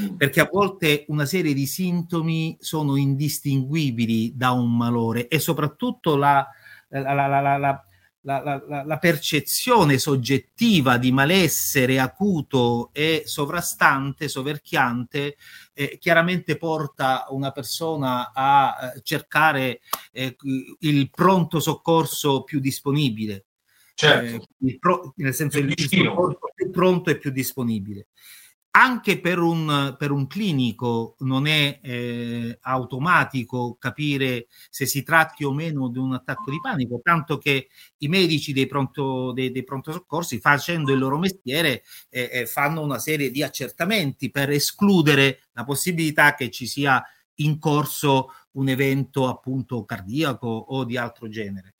Mm. 0.00 0.16
perché 0.16 0.40
a 0.40 0.48
volte 0.50 1.04
una 1.08 1.26
serie 1.26 1.52
di 1.52 1.66
sintomi 1.66 2.56
sono 2.58 2.96
indistinguibili 2.96 4.32
da 4.34 4.52
un 4.52 4.74
malore 4.74 5.28
e 5.28 5.38
soprattutto 5.38 6.16
la, 6.16 6.46
la, 6.88 7.12
la, 7.12 7.58
la, 7.58 7.87
la, 8.36 8.84
la, 8.84 8.98
percezione 8.98 9.96
soggettiva 9.96 10.98
di 10.98 11.10
malessere 11.10 11.98
acuto 11.98 12.90
e 12.92 13.22
sovrastante, 13.24 14.28
soverchiante, 14.28 15.36
eh, 15.72 15.96
chiaramente 15.98 16.58
porta 16.58 17.24
una 17.30 17.52
persona 17.52 18.32
a 18.34 18.92
eh, 18.94 19.00
cercare 19.02 19.80
eh, 20.12 20.36
il 20.80 21.10
pronto 21.10 21.58
soccorso 21.58 22.42
più 22.42 22.60
disponibile. 22.60 23.46
Certo. 23.94 24.46
Eh, 24.64 24.78
pro, 24.78 25.14
nel 25.16 25.34
senso 25.34 25.58
il, 25.58 25.72
il 25.74 25.88
più 25.88 26.70
pronto 26.70 27.10
e 27.10 27.16
più 27.16 27.30
disponibile 27.30 28.08
anche 28.70 29.20
per 29.20 29.38
un, 29.38 29.96
per 29.98 30.10
un, 30.10 30.26
clinico 30.26 31.16
non 31.20 31.46
è 31.46 31.80
eh, 31.82 32.58
automatico 32.60 33.76
capire 33.78 34.46
se 34.68 34.86
si 34.86 35.02
tratti 35.02 35.44
o 35.44 35.52
meno 35.52 35.88
di 35.88 35.98
un 35.98 36.12
attacco 36.12 36.50
di 36.50 36.60
panico, 36.60 37.00
tanto 37.02 37.38
che 37.38 37.68
i 37.98 38.08
medici 38.08 38.52
dei, 38.52 38.66
pronto, 38.66 39.32
dei, 39.32 39.50
dei 39.50 39.64
pronto 39.64 39.90
soccorsi, 39.90 40.38
facendo 40.38 40.92
il 40.92 40.98
loro 40.98 41.18
mestiere, 41.18 41.82
eh, 42.10 42.28
eh, 42.32 42.46
fanno 42.46 42.82
una 42.82 42.98
serie 42.98 43.30
di 43.30 43.42
accertamenti 43.42 44.30
per 44.30 44.50
escludere 44.50 45.48
la 45.52 45.64
possibilità 45.64 46.34
che 46.34 46.50
ci 46.50 46.66
sia 46.66 47.02
in 47.40 47.58
corso 47.58 48.28
un 48.52 48.68
evento 48.68 49.28
appunto 49.28 49.84
cardiaco 49.84 50.46
o 50.46 50.84
di 50.84 50.96
altro 50.96 51.28
genere. 51.28 51.74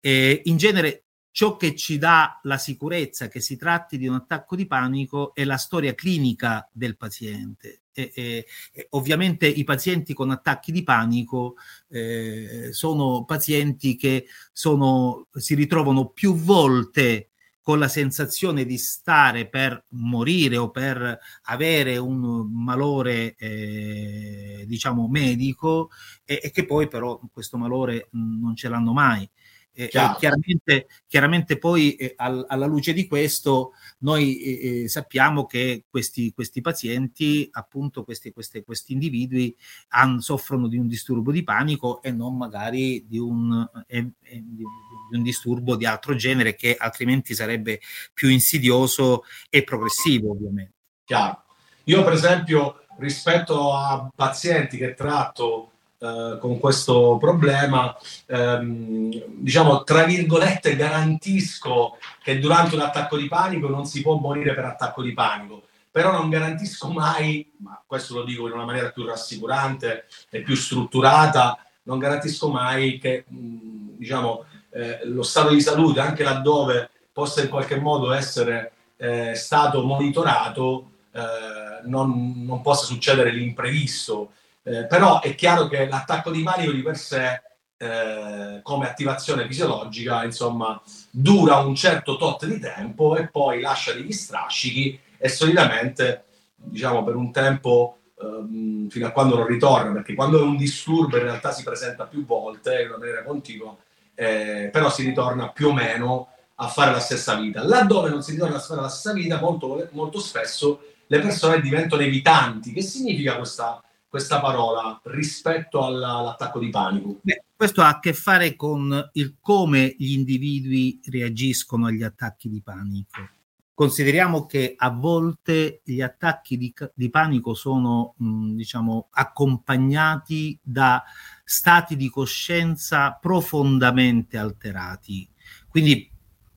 Eh, 0.00 0.42
in 0.44 0.56
genere 0.56 1.04
Ciò 1.32 1.56
che 1.56 1.74
ci 1.74 1.96
dà 1.96 2.38
la 2.42 2.58
sicurezza 2.58 3.28
che 3.28 3.40
si 3.40 3.56
tratti 3.56 3.96
di 3.96 4.06
un 4.06 4.14
attacco 4.16 4.54
di 4.54 4.66
panico 4.66 5.34
è 5.34 5.44
la 5.44 5.56
storia 5.56 5.94
clinica 5.94 6.68
del 6.70 6.96
paziente. 6.98 7.80
E, 7.94 8.12
e, 8.14 8.46
e 8.72 8.86
ovviamente 8.90 9.46
i 9.46 9.64
pazienti 9.64 10.12
con 10.12 10.30
attacchi 10.30 10.72
di 10.72 10.82
panico 10.82 11.56
eh, 11.88 12.68
sono 12.72 13.24
pazienti 13.24 13.96
che 13.96 14.26
sono, 14.52 15.26
si 15.32 15.54
ritrovano 15.54 16.08
più 16.08 16.34
volte 16.34 17.30
con 17.62 17.78
la 17.78 17.88
sensazione 17.88 18.64
di 18.66 18.76
stare 18.76 19.48
per 19.48 19.84
morire 19.90 20.56
o 20.56 20.70
per 20.70 21.18
avere 21.44 21.96
un 21.96 22.50
malore, 22.52 23.36
eh, 23.36 24.64
diciamo, 24.66 25.08
medico 25.08 25.90
e, 26.24 26.40
e, 26.42 26.50
che 26.50 26.66
poi 26.66 26.88
però 26.88 27.20
questo 27.32 27.56
malore 27.56 28.08
mh, 28.10 28.40
non 28.40 28.56
ce 28.56 28.68
l'hanno 28.68 28.92
mai. 28.92 29.28
Eh, 29.74 29.88
chiaramente, 29.88 30.86
chiaramente, 31.06 31.58
poi 31.58 31.94
eh, 31.94 32.12
al, 32.16 32.44
alla 32.46 32.66
luce 32.66 32.92
di 32.92 33.06
questo 33.06 33.72
noi 34.00 34.38
eh, 34.38 34.82
eh, 34.82 34.88
sappiamo 34.88 35.46
che 35.46 35.84
questi, 35.88 36.30
questi 36.34 36.60
pazienti, 36.60 37.48
appunto 37.52 38.04
questi, 38.04 38.32
questi, 38.32 38.62
questi 38.64 38.92
individui 38.92 39.56
han, 39.88 40.20
soffrono 40.20 40.68
di 40.68 40.76
un 40.76 40.86
disturbo 40.88 41.32
di 41.32 41.42
panico 41.42 42.02
e 42.02 42.10
non 42.10 42.36
magari 42.36 43.06
di 43.08 43.18
un, 43.18 43.66
eh, 43.86 44.10
eh, 44.22 44.42
di, 44.44 44.64
di 45.10 45.16
un 45.16 45.22
disturbo 45.22 45.74
di 45.76 45.86
altro 45.86 46.14
genere 46.14 46.54
che 46.54 46.76
altrimenti 46.78 47.34
sarebbe 47.34 47.80
più 48.12 48.28
insidioso 48.28 49.24
e 49.48 49.64
progressivo 49.64 50.32
ovviamente. 50.32 50.74
Chiaro. 51.04 51.44
Io 51.84 52.04
per 52.04 52.12
esempio 52.12 52.84
rispetto 52.98 53.72
a 53.72 54.10
pazienti 54.14 54.76
che 54.76 54.94
tratto 54.94 55.71
eh, 56.02 56.38
con 56.40 56.58
questo 56.58 57.16
problema, 57.20 57.96
ehm, 58.26 59.10
diciamo, 59.38 59.84
tra 59.84 60.02
virgolette, 60.02 60.74
garantisco 60.74 61.96
che 62.20 62.40
durante 62.40 62.74
un 62.74 62.80
attacco 62.80 63.16
di 63.16 63.28
panico 63.28 63.68
non 63.68 63.86
si 63.86 64.02
può 64.02 64.16
morire 64.16 64.52
per 64.52 64.64
attacco 64.64 65.00
di 65.00 65.12
panico, 65.12 65.62
però 65.92 66.10
non 66.10 66.28
garantisco 66.28 66.90
mai, 66.90 67.52
ma 67.58 67.80
questo 67.86 68.14
lo 68.14 68.24
dico 68.24 68.48
in 68.48 68.54
una 68.54 68.64
maniera 68.64 68.90
più 68.90 69.06
rassicurante 69.06 70.06
e 70.28 70.42
più 70.42 70.56
strutturata, 70.56 71.56
non 71.84 72.00
garantisco 72.00 72.48
mai 72.48 72.98
che 72.98 73.24
mh, 73.28 73.96
diciamo, 73.96 74.44
eh, 74.70 75.00
lo 75.04 75.22
stato 75.22 75.50
di 75.50 75.60
salute, 75.60 76.00
anche 76.00 76.24
laddove 76.24 76.90
possa 77.12 77.42
in 77.42 77.48
qualche 77.48 77.78
modo 77.78 78.10
essere 78.12 78.72
eh, 78.96 79.34
stato 79.36 79.84
monitorato, 79.84 80.90
eh, 81.12 81.86
non, 81.86 82.44
non, 82.44 82.60
possa 82.60 82.86
succedere 82.86 83.30
l'imprevisto. 83.30 84.32
Eh, 84.64 84.86
però 84.86 85.20
è 85.20 85.34
chiaro 85.34 85.66
che 85.66 85.88
l'attacco 85.88 86.30
di 86.30 86.42
panico 86.42 86.72
di 86.72 86.82
per 86.82 86.96
sé, 86.96 87.42
eh, 87.76 88.60
come 88.62 88.86
attivazione 88.88 89.46
fisiologica, 89.46 90.24
insomma, 90.24 90.80
dura 91.10 91.56
un 91.56 91.74
certo 91.74 92.16
tot 92.16 92.46
di 92.46 92.60
tempo 92.60 93.16
e 93.16 93.28
poi 93.28 93.60
lascia 93.60 93.92
degli 93.92 94.12
strascichi 94.12 94.98
e 95.18 95.28
solitamente, 95.28 96.24
diciamo, 96.54 97.02
per 97.02 97.16
un 97.16 97.32
tempo 97.32 97.98
ehm, 98.20 98.88
fino 98.88 99.06
a 99.06 99.10
quando 99.10 99.36
non 99.36 99.46
ritorna, 99.46 99.92
perché 99.92 100.14
quando 100.14 100.38
è 100.38 100.42
un 100.42 100.56
disturbo 100.56 101.16
in 101.16 101.24
realtà 101.24 101.50
si 101.50 101.64
presenta 101.64 102.06
più 102.06 102.24
volte 102.24 102.82
in 102.82 102.88
una 102.88 102.98
maniera 102.98 103.24
continua, 103.24 103.76
eh, 104.14 104.68
però 104.72 104.88
si 104.90 105.04
ritorna 105.04 105.48
più 105.48 105.68
o 105.68 105.72
meno 105.72 106.28
a 106.56 106.68
fare 106.68 106.92
la 106.92 107.00
stessa 107.00 107.34
vita. 107.34 107.64
Laddove 107.64 108.10
non 108.10 108.22
si 108.22 108.32
ritorna 108.32 108.56
a 108.56 108.60
fare 108.60 108.80
la 108.80 108.88
stessa 108.88 109.12
vita, 109.12 109.40
molto, 109.40 109.88
molto 109.90 110.20
spesso 110.20 110.82
le 111.06 111.18
persone 111.18 111.60
diventano 111.60 112.02
evitanti. 112.02 112.72
Che 112.72 112.82
significa 112.82 113.36
questa 113.36 113.82
questa 114.12 114.42
parola 114.42 115.00
rispetto 115.04 115.82
alla, 115.82 116.16
all'attacco 116.16 116.58
di 116.58 116.68
panico? 116.68 117.20
Beh, 117.22 117.44
questo 117.56 117.80
ha 117.80 117.88
a 117.88 117.98
che 117.98 118.12
fare 118.12 118.56
con 118.56 119.08
il 119.14 119.36
come 119.40 119.94
gli 119.96 120.12
individui 120.12 121.00
reagiscono 121.06 121.86
agli 121.86 122.02
attacchi 122.02 122.50
di 122.50 122.60
panico. 122.60 123.26
Consideriamo 123.72 124.44
che 124.44 124.74
a 124.76 124.90
volte 124.90 125.80
gli 125.82 126.02
attacchi 126.02 126.58
di, 126.58 126.74
di 126.92 127.08
panico 127.08 127.54
sono, 127.54 128.12
mh, 128.18 128.54
diciamo, 128.54 129.08
accompagnati 129.12 130.58
da 130.60 131.02
stati 131.42 131.96
di 131.96 132.10
coscienza 132.10 133.16
profondamente 133.18 134.36
alterati. 134.36 135.26
Quindi 135.70 136.11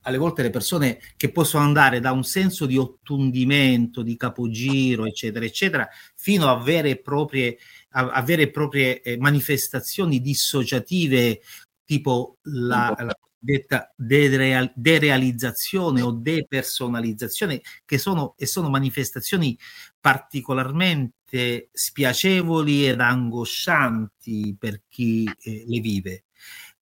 alle 0.05 0.17
volte 0.17 0.43
le 0.43 0.49
persone 0.51 0.99
che 1.17 1.31
possono 1.31 1.63
andare 1.63 1.99
da 1.99 2.11
un 2.11 2.23
senso 2.23 2.65
di 2.65 2.77
ottundimento, 2.77 4.03
di 4.03 4.15
capogiro, 4.15 5.05
eccetera, 5.05 5.45
eccetera, 5.45 5.87
fino 6.15 6.47
a 6.47 6.61
vere 6.61 6.91
e 6.91 7.01
proprie, 7.01 7.57
a, 7.89 8.11
a 8.11 8.21
vere 8.21 8.43
e 8.43 8.51
proprie 8.51 9.01
eh, 9.01 9.17
manifestazioni 9.17 10.21
dissociative, 10.21 11.41
tipo 11.83 12.37
la, 12.43 12.95
la 12.97 13.17
detta 13.45 13.93
dereal, 13.95 14.71
derealizzazione 14.75 16.01
o 16.01 16.11
depersonalizzazione, 16.11 17.61
che 17.85 17.97
sono, 17.97 18.33
e 18.37 18.45
sono 18.45 18.69
manifestazioni 18.69 19.57
particolarmente 19.99 21.69
spiacevoli 21.71 22.87
ed 22.87 22.99
angoscianti 22.99 24.55
per 24.59 24.81
chi 24.87 25.29
eh, 25.41 25.63
le 25.67 25.79
vive. 25.79 26.24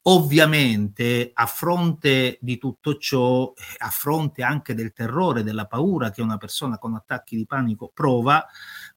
Ovviamente, 0.06 1.32
a 1.34 1.46
fronte 1.46 2.38
di 2.42 2.58
tutto 2.58 2.98
ciò, 2.98 3.54
a 3.78 3.90
fronte 3.90 4.44
anche 4.44 4.74
del 4.74 4.92
terrore, 4.92 5.44
della 5.44 5.66
paura 5.66 6.12
che 6.12 6.22
una 6.22 6.36
persona 6.36 6.78
con 6.78 6.94
attacchi 6.94 7.38
di 7.38 7.46
panico 7.46 7.90
prova, 7.94 8.46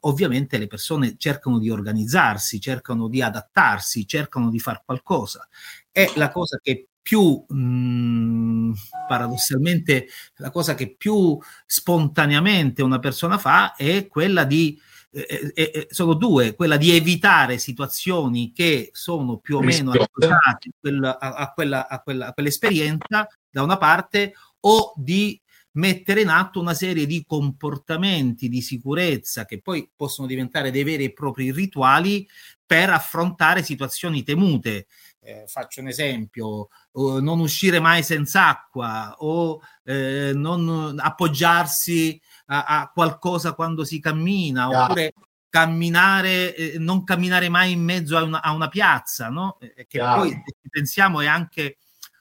ovviamente 0.00 0.58
le 0.58 0.66
persone 0.66 1.14
cercano 1.16 1.60
di 1.60 1.70
organizzarsi, 1.70 2.58
cercano 2.60 3.06
di 3.06 3.22
adattarsi, 3.22 4.04
cercano 4.04 4.50
di 4.50 4.58
fare 4.58 4.82
qualcosa. 4.84 5.46
È 5.92 6.10
la 6.16 6.28
cosa 6.32 6.58
che 6.60 6.88
più 7.00 7.44
mh, 7.46 8.72
paradossalmente, 9.06 10.08
la 10.38 10.50
cosa 10.50 10.74
che 10.74 10.92
più 10.96 11.38
spontaneamente 11.66 12.82
una 12.82 12.98
persona 12.98 13.38
fa 13.38 13.76
è 13.76 14.08
quella 14.08 14.42
di 14.42 14.76
eh, 15.16 15.52
eh, 15.54 15.70
eh, 15.72 15.86
sono 15.90 16.12
due, 16.12 16.54
quella 16.54 16.76
di 16.76 16.94
evitare 16.94 17.56
situazioni 17.56 18.52
che 18.52 18.90
sono 18.92 19.38
più 19.38 19.56
o 19.56 19.60
meno 19.60 19.92
associate 19.92 20.70
a, 20.82 21.16
a, 21.18 21.52
quella, 21.52 21.88
a, 21.88 22.02
quella, 22.02 22.26
a 22.26 22.32
quell'esperienza 22.34 23.26
da 23.48 23.62
una 23.62 23.78
parte 23.78 24.34
o 24.60 24.92
di 24.94 25.40
mettere 25.76 26.20
in 26.20 26.28
atto 26.28 26.60
una 26.60 26.74
serie 26.74 27.06
di 27.06 27.24
comportamenti 27.26 28.48
di 28.48 28.60
sicurezza 28.60 29.46
che 29.46 29.60
poi 29.60 29.90
possono 29.94 30.26
diventare 30.26 30.70
dei 30.70 30.84
veri 30.84 31.04
e 31.04 31.12
propri 31.12 31.50
rituali 31.50 32.28
per 32.66 32.90
affrontare 32.90 33.62
situazioni 33.62 34.22
temute. 34.22 34.86
Eh, 35.20 35.44
faccio 35.46 35.80
un 35.80 35.88
esempio, 35.88 36.68
uh, 36.92 37.18
non 37.18 37.40
uscire 37.40 37.80
mai 37.80 38.02
senza 38.02 38.48
acqua 38.48 39.14
o 39.18 39.60
eh, 39.84 40.32
non 40.34 40.96
appoggiarsi 40.98 42.20
a, 42.46 42.64
a 42.80 42.90
qualcosa 42.92 43.54
quando 43.54 43.84
si 43.84 44.00
cammina, 44.00 44.68
yeah. 44.68 44.82
oppure 44.84 45.14
camminare, 45.48 46.54
eh, 46.54 46.78
non 46.78 47.04
camminare 47.04 47.48
mai 47.48 47.72
in 47.72 47.82
mezzo 47.82 48.16
a 48.16 48.22
una, 48.22 48.42
a 48.42 48.52
una 48.52 48.68
piazza, 48.68 49.28
no? 49.28 49.58
Eh, 49.60 49.86
che 49.86 49.98
yeah. 49.98 50.14
poi, 50.14 50.30
se 50.30 50.68
pensiamo, 50.68 51.20
è 51.20 51.26
anche 51.26 51.78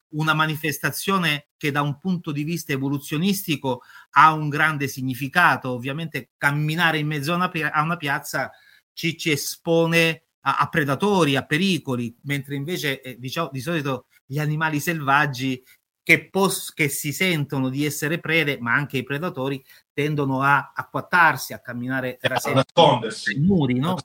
una 0.09 0.33
manifestazione 0.33 1.47
che 1.57 1.71
da 1.71 1.81
un 1.81 1.99
punto 1.99 2.31
di 2.31 2.43
vista 2.43 2.71
evoluzionistico 2.71 3.81
ha 4.11 4.33
un 4.33 4.49
grande 4.49 4.87
significato. 4.87 5.71
Ovviamente 5.71 6.31
camminare 6.37 6.99
in 6.99 7.07
mezzo 7.07 7.33
a 7.33 7.35
una, 7.35 7.51
a 7.71 7.81
una 7.81 7.97
piazza 7.97 8.51
ci, 8.93 9.17
ci 9.17 9.31
espone 9.31 10.23
a, 10.41 10.57
a, 10.57 10.69
predatori, 10.69 11.35
a 11.35 11.45
pericoli, 11.45 12.15
mentre 12.23 12.55
invece 12.55 13.01
eh, 13.01 13.17
diciamo, 13.19 13.49
di 13.51 13.59
solito 13.59 14.07
gli 14.25 14.39
animali 14.39 14.79
selvaggi 14.79 15.61
che, 16.01 16.29
pos- 16.29 16.71
che, 16.73 16.87
si 16.87 17.11
sentono 17.11 17.69
di 17.69 17.83
essere 17.83 18.19
prede, 18.19 18.57
ma 18.59 18.73
anche 18.73 18.97
i 18.97 19.03
predatori, 19.03 19.63
tendono 19.95 20.41
a 20.41 20.73
acquattarsi, 20.75 21.53
a 21.53 21.59
camminare 21.59 22.17
tra 22.19 22.37
sé, 22.37 22.53
nascondersi. 22.53 23.39
muri. 23.39 23.79
No? 23.79 23.95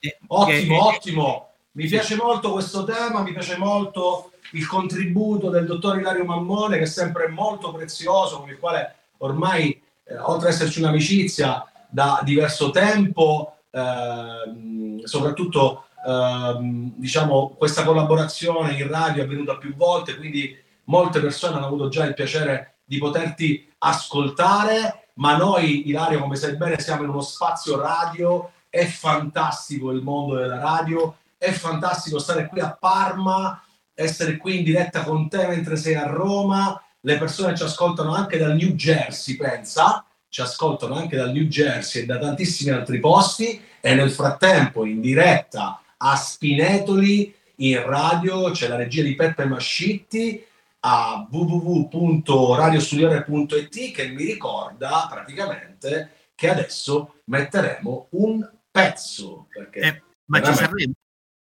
Eh, 0.00 0.18
ottimo, 0.26 0.90
che, 0.90 0.96
ottimo. 0.96 1.50
Mi 1.72 1.86
piace 1.86 2.16
molto 2.16 2.50
questo 2.50 2.84
tema, 2.84 3.20
mi 3.20 3.32
piace 3.32 3.58
molto 3.58 4.32
il 4.52 4.66
contributo 4.66 5.50
del 5.50 5.66
dottor 5.66 5.98
Ilario 5.98 6.24
Mammone, 6.24 6.78
che 6.78 6.84
è 6.84 6.86
sempre 6.86 7.28
molto 7.28 7.72
prezioso, 7.72 8.40
con 8.40 8.48
il 8.48 8.58
quale 8.58 8.94
ormai, 9.18 9.80
eh, 10.04 10.16
oltre 10.16 10.48
ad 10.48 10.54
esserci 10.54 10.80
un'amicizia 10.80 11.62
da 11.90 12.20
diverso 12.24 12.70
tempo, 12.70 13.58
eh, 13.70 15.02
soprattutto 15.04 15.84
eh, 16.06 16.56
diciamo, 16.96 17.54
questa 17.58 17.84
collaborazione 17.84 18.72
in 18.72 18.88
radio 18.88 19.22
è 19.22 19.26
avvenuta 19.26 19.58
più 19.58 19.74
volte, 19.76 20.16
quindi 20.16 20.56
molte 20.84 21.20
persone 21.20 21.56
hanno 21.56 21.66
avuto 21.66 21.88
già 21.88 22.06
il 22.06 22.14
piacere 22.14 22.78
di 22.82 22.96
poterti 22.96 23.70
ascoltare, 23.76 25.07
ma 25.18 25.36
noi, 25.36 25.88
Ilario, 25.88 26.20
come 26.20 26.36
sai 26.36 26.56
bene, 26.56 26.78
siamo 26.78 27.02
in 27.02 27.08
uno 27.10 27.20
spazio 27.20 27.80
radio, 27.80 28.52
è 28.68 28.84
fantastico 28.84 29.90
il 29.90 30.02
mondo 30.02 30.36
della 30.36 30.58
radio, 30.58 31.16
è 31.36 31.50
fantastico 31.50 32.18
stare 32.18 32.46
qui 32.46 32.60
a 32.60 32.76
Parma, 32.78 33.62
essere 33.94 34.36
qui 34.36 34.58
in 34.58 34.64
diretta 34.64 35.02
con 35.02 35.28
te 35.28 35.46
mentre 35.48 35.76
sei 35.76 35.94
a 35.94 36.06
Roma, 36.06 36.80
le 37.00 37.18
persone 37.18 37.56
ci 37.56 37.64
ascoltano 37.64 38.14
anche 38.14 38.38
dal 38.38 38.54
New 38.54 38.70
Jersey, 38.70 39.36
pensa, 39.36 40.04
ci 40.28 40.40
ascoltano 40.40 40.94
anche 40.94 41.16
dal 41.16 41.32
New 41.32 41.44
Jersey 41.44 42.02
e 42.02 42.06
da 42.06 42.18
tantissimi 42.18 42.70
altri 42.70 43.00
posti. 43.00 43.60
E 43.80 43.94
nel 43.94 44.10
frattempo 44.10 44.84
in 44.84 45.00
diretta 45.00 45.80
a 45.96 46.14
Spinetoli 46.16 47.34
in 47.56 47.84
radio 47.84 48.50
c'è 48.50 48.68
la 48.68 48.76
regia 48.76 49.02
di 49.02 49.14
Peppe 49.14 49.46
Mascitti 49.46 50.44
a 50.80 51.26
www.radiostudiore.it 51.30 53.92
che 53.92 54.08
mi 54.08 54.24
ricorda 54.24 55.06
praticamente 55.10 56.30
che 56.34 56.50
adesso 56.50 57.20
metteremo 57.24 58.08
un 58.10 58.46
pezzo 58.70 59.46
perché 59.50 59.80
eh, 59.80 60.02
ma 60.26 60.42
ci 60.42 60.52
saremo 60.54 60.92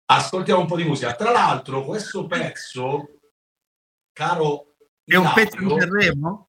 ascoltiamo 0.06 0.60
un 0.60 0.66
po' 0.66 0.76
di 0.76 0.84
musica 0.84 1.14
tra 1.14 1.32
l'altro 1.32 1.84
questo 1.84 2.26
pezzo 2.26 3.18
caro 4.12 4.76
è 5.04 5.16
un 5.16 5.32
pezzo 5.34 5.58
di 5.58 5.68
Sanremo? 5.68 6.48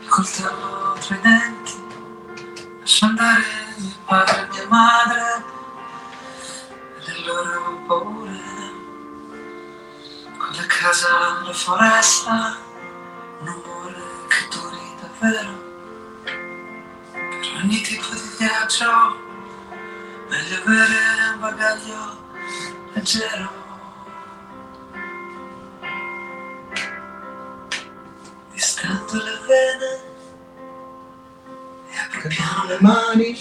il 0.00 0.08
coltello 0.08 0.96
tra 0.98 1.14
i 1.14 1.20
denti, 1.20 1.84
lascio 2.80 3.04
andare 3.04 3.44
mio 3.76 3.94
padre 4.06 4.40
e 4.40 4.46
mia 4.50 4.66
madre, 4.66 5.44
e 6.98 7.12
le 7.12 7.24
loro 7.26 7.82
paure, 7.86 8.40
quella 10.36 10.66
casa, 10.66 11.42
la 11.44 11.52
foresta, 11.52 12.63
avere 20.70 21.28
un 21.34 21.40
bagaglio 21.40 22.28
leggero. 22.94 23.62
Distendo 28.52 29.12
le 29.12 29.38
vene 29.46 30.02
e 31.90 31.96
apro 31.98 32.28
piano 32.28 32.64
le 32.66 32.78
mani. 32.80 33.36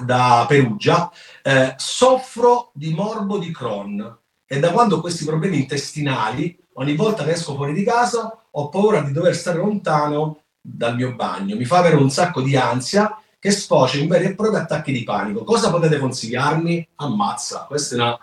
da 0.05 0.45
Perugia, 0.47 1.11
eh, 1.43 1.75
soffro 1.77 2.71
di 2.75 2.93
morbo 2.93 3.39
di 3.39 3.53
Crohn 3.53 4.17
e 4.47 4.59
da 4.61 4.71
quando 4.71 4.97
ho 4.97 5.01
questi 5.01 5.25
problemi 5.25 5.59
intestinali, 5.59 6.57
ogni 6.75 6.95
volta 6.95 7.25
che 7.25 7.33
esco 7.33 7.55
fuori 7.55 7.73
di 7.73 7.83
casa 7.83 8.33
ho 8.51 8.69
paura 8.69 9.01
di 9.01 9.13
dover 9.13 9.35
stare 9.35 9.59
lontano 9.59 10.43
dal 10.71 10.97
mio 10.97 11.15
bagno, 11.15 11.57
mi 11.57 11.65
fa 11.65 11.79
avere 11.79 11.97
un 11.97 12.11
sacco 12.11 12.43
di 12.43 12.57
ansia 12.57 13.21
che 13.39 13.51
sfocia 13.51 13.99
in 13.99 14.09
veri 14.09 14.27
e 14.27 14.35
propri 14.35 14.59
attacchi 14.59 14.93
di 14.93 15.05
panico. 15.05 15.45
Cosa 15.45 15.71
potete 15.71 15.99
consigliarmi? 15.99 16.89
Ammazza, 16.97 17.65
questo 17.67 17.95
è, 17.95 17.99
una, 17.99 18.19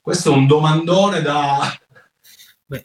questo 0.00 0.32
è 0.32 0.36
un 0.36 0.46
domandone 0.46 1.22
da... 1.22 1.60
Beh, 2.66 2.84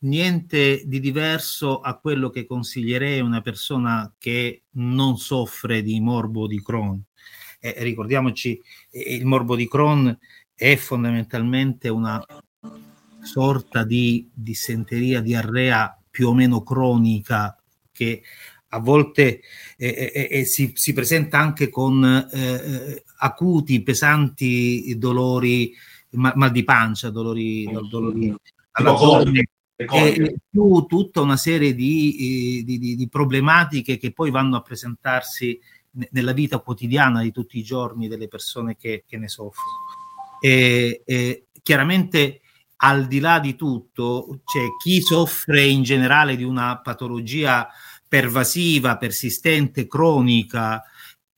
niente 0.00 0.82
di 0.86 0.98
diverso 1.00 1.80
a 1.80 1.98
quello 1.98 2.30
che 2.30 2.46
consiglierei 2.46 3.20
a 3.20 3.24
una 3.24 3.42
persona 3.42 4.12
che 4.18 4.64
non 4.72 5.18
soffre 5.18 5.82
di 5.82 6.00
morbo 6.00 6.46
di 6.46 6.62
Crohn. 6.62 7.00
Eh, 7.60 7.74
ricordiamoci, 7.78 8.60
eh, 8.90 9.14
il 9.14 9.26
morbo 9.26 9.56
di 9.56 9.68
Crohn 9.68 10.16
è 10.54 10.74
fondamentalmente 10.76 11.88
una 11.88 12.24
sorta 13.20 13.84
di 13.84 14.28
dissenteria, 14.32 15.20
diarrea 15.20 15.96
più 16.10 16.28
o 16.28 16.34
meno 16.34 16.62
cronica 16.62 17.58
che 17.98 18.22
a 18.68 18.78
volte 18.78 19.40
eh, 19.76 20.12
eh, 20.14 20.28
eh, 20.30 20.44
si, 20.44 20.72
si, 20.74 20.92
presenta 20.92 21.38
anche 21.38 21.68
con 21.68 22.04
eh, 22.32 23.02
acuti, 23.18 23.82
pesanti 23.82 24.94
dolori, 24.96 25.74
mal, 26.10 26.34
mal 26.36 26.52
di 26.52 26.62
pancia, 26.62 27.10
dolori, 27.10 27.68
dolori 27.88 28.32
alla 28.72 28.92
gola, 28.92 29.30
e 29.74 30.36
più 30.48 30.84
tutta 30.86 31.20
una 31.20 31.36
serie 31.36 31.74
di, 31.74 32.62
di, 32.64 32.78
di, 32.78 32.96
di, 32.96 33.08
problematiche 33.08 33.96
che 33.96 34.12
poi 34.12 34.30
vanno 34.30 34.56
a 34.56 34.62
presentarsi 34.62 35.58
nella 36.10 36.32
vita 36.32 36.58
quotidiana 36.58 37.22
di 37.22 37.32
tutti 37.32 37.58
i 37.58 37.62
giorni 37.62 38.06
delle 38.06 38.28
persone 38.28 38.76
che, 38.76 39.04
che 39.06 39.16
ne 39.16 39.28
soffrono. 39.28 39.86
E, 40.40 41.02
e 41.04 41.46
chiaramente 41.62 42.42
al 42.80 43.06
di 43.06 43.18
là 43.18 43.40
di 43.40 43.56
tutto 43.56 44.40
c'è 44.44 44.60
chi 44.82 45.00
soffre 45.00 45.64
in 45.64 45.82
generale 45.82 46.36
di 46.36 46.44
una 46.44 46.78
patologia 46.78 47.68
pervasiva, 48.08 48.96
persistente, 48.96 49.86
cronica, 49.86 50.82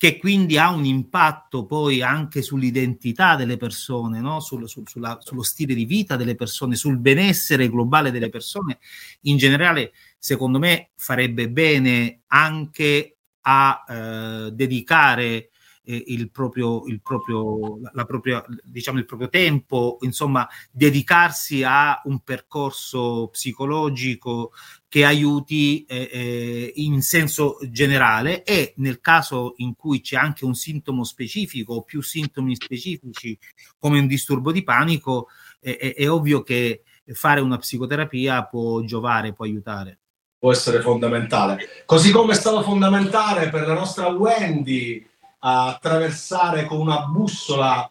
che 0.01 0.17
quindi 0.17 0.57
ha 0.57 0.71
un 0.71 0.87
impatto 0.87 1.67
poi 1.67 2.01
anche 2.01 2.41
sull'identità 2.41 3.37
delle 3.37 3.59
persone, 3.59 4.21
no? 4.21 4.41
Sul, 4.41 4.67
sul, 4.67 4.89
sulla, 4.89 5.19
sullo 5.21 5.43
stile 5.43 5.75
di 5.75 5.85
vita 5.85 6.17
delle 6.17 6.37
persone, 6.37 6.75
sul 6.75 6.97
benessere 6.97 7.69
globale 7.69 8.11
delle 8.11 8.31
persone, 8.31 8.79
in 9.23 9.37
generale, 9.37 9.93
secondo 10.19 10.59
me, 10.59 10.93
farebbe 10.95 11.51
bene 11.51 12.23
anche 12.29 13.17
a 13.43 13.85
eh, 13.87 14.51
dedicare 14.53 15.51
eh, 15.83 16.05
il, 16.07 16.31
proprio, 16.31 16.87
il, 16.87 17.01
proprio, 17.03 17.81
la 17.93 18.05
propria, 18.05 18.45
diciamo, 18.63 18.99
il 18.99 19.05
proprio 19.05 19.29
tempo, 19.29 19.99
insomma, 20.01 20.49
dedicarsi 20.71 21.63
a 21.63 22.01
un 22.05 22.21
percorso 22.21 23.29
psicologico 23.31 24.53
che 24.91 25.05
aiuti 25.05 25.85
eh, 25.85 26.11
eh, 26.13 26.73
in 26.75 27.01
senso 27.01 27.59
generale 27.71 28.43
e 28.43 28.75
nel 28.79 29.01
caso 29.01 29.55
in 29.59 29.77
cui 29.77 30.01
c'è 30.01 30.17
anche 30.17 30.45
un 30.45 30.55
sintomo 30.55 31.05
specifico 31.05 31.75
o 31.75 31.83
più 31.83 32.03
sintomi 32.03 32.57
specifici 32.57 33.39
come 33.79 34.01
un 34.01 34.09
disturbo 34.09 34.51
di 34.51 34.65
panico, 34.65 35.29
è, 35.61 35.95
è 35.97 36.11
ovvio 36.11 36.43
che 36.43 36.83
fare 37.13 37.41
una 37.41 37.57
psicoterapia 37.57 38.47
può 38.47 38.81
giovare, 38.81 39.33
può 39.33 39.45
aiutare 39.45 39.99
può 40.41 40.51
essere 40.51 40.81
fondamentale. 40.81 41.85
Così 41.85 42.11
come 42.11 42.33
è 42.33 42.35
stato 42.35 42.63
fondamentale 42.63 43.51
per 43.51 43.67
la 43.67 43.75
nostra 43.75 44.09
Wendy 44.09 45.07
attraversare 45.39 46.65
con 46.65 46.81
una 46.81 47.03
bussola 47.03 47.89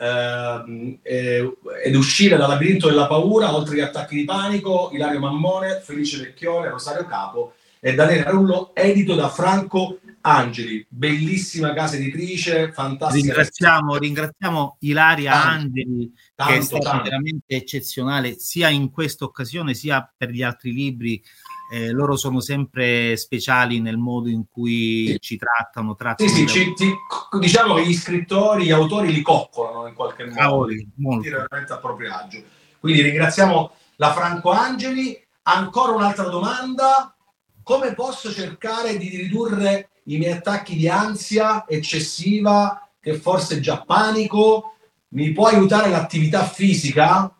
eh, 0.00 1.52
ed 1.84 1.94
uscire 1.94 2.36
dal 2.36 2.48
labirinto 2.48 2.88
della 2.88 3.06
paura, 3.06 3.54
oltre 3.54 3.74
agli 3.74 3.80
attacchi 3.80 4.16
di 4.16 4.24
panico, 4.24 4.90
Ilario 4.92 5.20
Mammone, 5.20 5.80
Felice 5.84 6.18
Vecchione, 6.18 6.70
Rosario 6.70 7.04
Capo 7.04 7.54
e 7.78 7.94
Daniele 7.94 8.30
Rullo, 8.30 8.74
edito 8.74 9.14
da 9.14 9.28
Franco 9.28 9.98
Angeli, 10.22 10.84
bellissima 10.88 11.72
casa 11.72 11.96
editrice, 11.96 12.72
fantastica. 12.72 13.26
Ringraziamo, 13.26 13.96
ringraziamo 13.96 14.76
Ilaria 14.80 15.32
tanto, 15.32 15.48
Angeli, 15.48 16.12
tanto, 16.34 16.52
che 16.52 16.58
è 16.58 16.62
stata 16.62 16.90
tanto. 16.90 17.02
veramente 17.04 17.56
eccezionale 17.56 18.38
sia 18.38 18.68
in 18.68 18.90
questa 18.90 19.24
occasione 19.24 19.74
sia 19.74 20.10
per 20.14 20.30
gli 20.30 20.42
altri 20.42 20.72
libri 20.72 21.22
eh, 21.70 21.92
loro 21.92 22.16
sono 22.16 22.40
sempre 22.40 23.16
speciali 23.16 23.80
nel 23.80 23.96
modo 23.96 24.28
in 24.28 24.44
cui 24.50 25.06
sì. 25.06 25.20
ci 25.20 25.36
trattano. 25.36 25.94
trattano 25.94 26.28
sì, 26.28 26.34
sì, 26.34 26.46
ci, 26.48 26.72
ti, 26.74 26.92
diciamo 27.38 27.74
che 27.74 27.86
gli 27.86 27.94
scrittori, 27.94 28.64
gli 28.64 28.72
autori 28.72 29.12
li 29.12 29.22
coccolano 29.22 29.86
in 29.86 29.94
qualche 29.94 30.24
modo, 30.24 30.36
Cavoli, 30.36 30.88
veramente 30.96 31.72
a 31.72 31.78
proprio 31.78 32.12
agio. 32.12 32.42
Quindi 32.80 33.02
ringraziamo 33.02 33.72
la 33.96 34.12
Franco 34.12 34.50
Angeli. 34.50 35.16
Ancora 35.42 35.92
un'altra 35.92 36.28
domanda. 36.28 37.14
Come 37.62 37.94
posso 37.94 38.32
cercare 38.32 38.96
di 38.96 39.08
ridurre 39.08 39.90
i 40.04 40.18
miei 40.18 40.32
attacchi 40.32 40.74
di 40.74 40.88
ansia 40.88 41.66
eccessiva, 41.68 42.88
che 42.98 43.14
forse 43.14 43.58
è 43.58 43.60
già 43.60 43.80
panico? 43.82 44.74
Mi 45.10 45.30
può 45.30 45.46
aiutare 45.46 45.88
l'attività 45.88 46.44
fisica? 46.44 47.32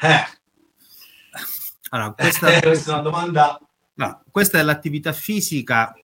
Eh. 0.00 0.24
Allora, 1.90 2.12
questa... 2.12 2.52
Eh, 2.52 2.60
questa 2.62 2.90
è 2.90 2.94
una 2.94 3.02
domanda 3.02 3.58
No, 3.94 4.22
questa 4.30 4.58
è 4.58 4.62
l'attività 4.62 5.12
fisica. 5.12 5.94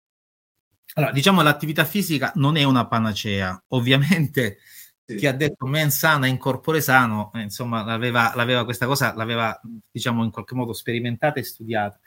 Allora, 0.95 1.13
diciamo 1.13 1.43
l'attività 1.43 1.85
fisica 1.85 2.33
non 2.37 2.57
è 2.57 2.63
una 2.65 2.87
panacea. 2.87 3.63
Ovviamente 3.69 4.59
sì. 5.05 5.17
chi 5.17 5.27
ha 5.27 5.33
detto 5.33 5.67
men 5.67 5.91
sana 5.91 6.27
in 6.27 6.39
corpore 6.39 6.81
sano, 6.81 7.33
eh, 7.35 7.43
insomma, 7.43 7.83
l'aveva, 7.83 8.33
l'aveva, 8.35 8.65
questa 8.65 8.87
cosa, 8.87 9.15
l'aveva 9.15 9.59
diciamo 9.91 10.25
in 10.25 10.31
qualche 10.31 10.55
modo 10.55 10.73
sperimentata 10.73 11.41
e 11.41 11.45
studiata. 11.45 11.99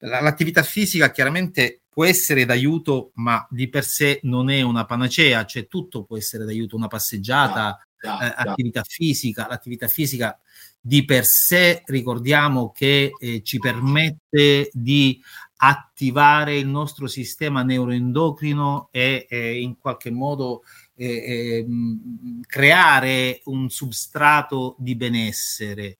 L'attività 0.00 0.62
fisica 0.62 1.10
chiaramente 1.10 1.82
può 1.88 2.04
essere 2.04 2.44
d'aiuto, 2.44 3.10
ma 3.14 3.44
di 3.50 3.68
per 3.68 3.84
sé 3.84 4.20
non 4.22 4.48
è 4.48 4.62
una 4.62 4.84
panacea, 4.84 5.44
cioè 5.44 5.66
tutto 5.66 6.04
può 6.04 6.16
essere 6.16 6.44
d'aiuto, 6.44 6.76
una 6.76 6.86
passeggiata, 6.86 7.84
yeah, 8.00 8.18
yeah, 8.20 8.30
eh, 8.30 8.48
attività 8.48 8.84
fisica. 8.84 9.46
L'attività 9.48 9.88
fisica 9.88 10.38
di 10.80 11.04
per 11.04 11.24
sé 11.24 11.82
ricordiamo 11.86 12.70
che 12.70 13.10
eh, 13.18 13.42
ci 13.42 13.58
permette 13.58 14.70
di 14.72 15.20
attivare 15.60 16.56
il 16.56 16.68
nostro 16.68 17.06
sistema 17.06 17.62
neuroendocrino 17.62 18.88
e 18.92 19.26
eh, 19.28 19.60
in 19.60 19.76
qualche 19.78 20.10
modo 20.10 20.62
eh, 20.94 21.58
ehm, 21.58 22.42
creare 22.42 23.40
un 23.44 23.68
substrato 23.68 24.76
di 24.78 24.94
benessere. 24.94 25.98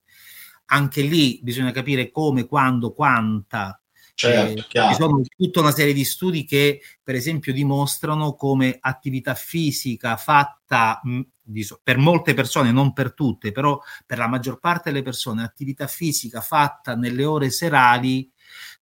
Anche 0.66 1.02
lì 1.02 1.40
bisogna 1.42 1.70
capire 1.70 2.10
come, 2.10 2.46
quando, 2.46 2.92
quanta. 2.92 3.80
Certo, 4.20 4.64
eh, 4.76 4.88
ci 4.88 4.94
sono 4.94 5.20
tutta 5.36 5.60
una 5.60 5.70
serie 5.70 5.92
di 5.92 6.04
studi 6.04 6.44
che, 6.44 6.80
per 7.04 7.14
esempio, 7.14 7.52
dimostrano 7.52 8.34
come 8.34 8.76
attività 8.80 9.34
fisica 9.34 10.16
fatta 10.16 11.00
mh, 11.04 11.20
per 11.84 11.98
molte 11.98 12.34
persone, 12.34 12.72
non 12.72 12.92
per 12.92 13.14
tutte, 13.14 13.52
però 13.52 13.80
per 14.04 14.18
la 14.18 14.26
maggior 14.26 14.58
parte 14.58 14.90
delle 14.90 15.04
persone, 15.04 15.44
attività 15.44 15.86
fisica 15.86 16.40
fatta 16.40 16.96
nelle 16.96 17.24
ore 17.24 17.50
serali 17.50 18.28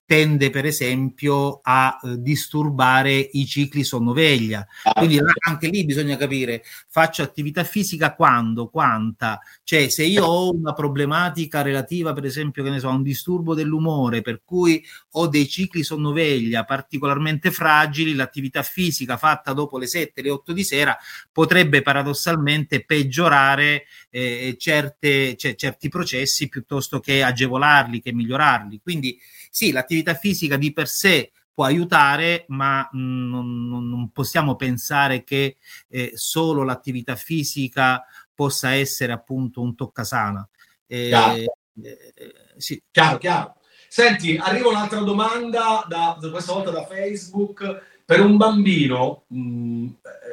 tende 0.06 0.50
per 0.50 0.64
esempio 0.64 1.60
a 1.62 1.98
eh, 2.00 2.20
disturbare 2.20 3.12
i 3.12 3.44
cicli 3.44 3.82
sonno-veglia. 3.82 4.66
Ah, 4.84 4.92
Quindi 4.92 5.18
anche 5.46 5.68
lì 5.68 5.84
bisogna 5.84 6.16
capire, 6.16 6.62
faccio 6.88 7.22
attività 7.22 7.64
fisica 7.64 8.14
quando, 8.14 8.68
quanta, 8.68 9.40
cioè 9.64 9.88
se 9.88 10.04
io 10.04 10.24
ho 10.24 10.54
una 10.54 10.72
problematica 10.72 11.60
relativa 11.62 12.12
per 12.12 12.24
esempio 12.24 12.62
che 12.62 12.70
ne 12.70 12.78
so, 12.78 12.88
a 12.88 12.92
un 12.92 13.02
disturbo 13.02 13.54
dell'umore 13.54 14.22
per 14.22 14.42
cui 14.44 14.82
ho 15.12 15.26
dei 15.26 15.48
cicli 15.48 15.82
sonno-veglia 15.82 16.64
particolarmente 16.64 17.50
fragili, 17.50 18.14
l'attività 18.14 18.62
fisica 18.62 19.16
fatta 19.16 19.52
dopo 19.52 19.76
le 19.76 19.88
7, 19.88 20.22
le 20.22 20.30
8 20.30 20.52
di 20.52 20.62
sera 20.62 20.96
potrebbe 21.32 21.82
paradossalmente 21.82 22.84
peggiorare 22.84 23.86
eh, 24.10 24.54
certe, 24.56 25.36
cioè, 25.36 25.56
certi 25.56 25.88
processi 25.88 26.48
piuttosto 26.48 27.00
che 27.00 27.24
agevolarli, 27.24 28.00
che 28.00 28.12
migliorarli. 28.12 28.80
Quindi 28.80 29.18
sì, 29.56 29.72
l'attività 29.72 30.12
fisica 30.12 30.58
di 30.58 30.70
per 30.70 30.86
sé 30.86 31.32
può 31.50 31.64
aiutare, 31.64 32.44
ma 32.48 32.86
mm, 32.94 33.30
non, 33.30 33.88
non 33.88 34.10
possiamo 34.12 34.54
pensare 34.54 35.24
che 35.24 35.56
eh, 35.88 36.12
solo 36.14 36.62
l'attività 36.62 37.16
fisica 37.16 38.04
possa 38.34 38.74
essere 38.74 39.12
appunto 39.12 39.62
un 39.62 39.74
toccasana. 39.74 40.46
Eh, 40.86 41.08
chiaro. 41.08 41.34
Eh, 41.36 41.98
sì. 42.58 42.82
chiaro, 42.90 43.16
chiaro. 43.16 43.54
Senti, 43.88 44.36
arriva 44.36 44.68
un'altra 44.68 45.00
domanda, 45.00 45.86
da, 45.88 46.18
questa 46.30 46.52
volta 46.52 46.70
da 46.70 46.84
Facebook. 46.84 48.02
Per 48.04 48.20
un 48.20 48.36
bambino, 48.36 49.24
mh, 49.28 49.38
mm, 49.38 49.86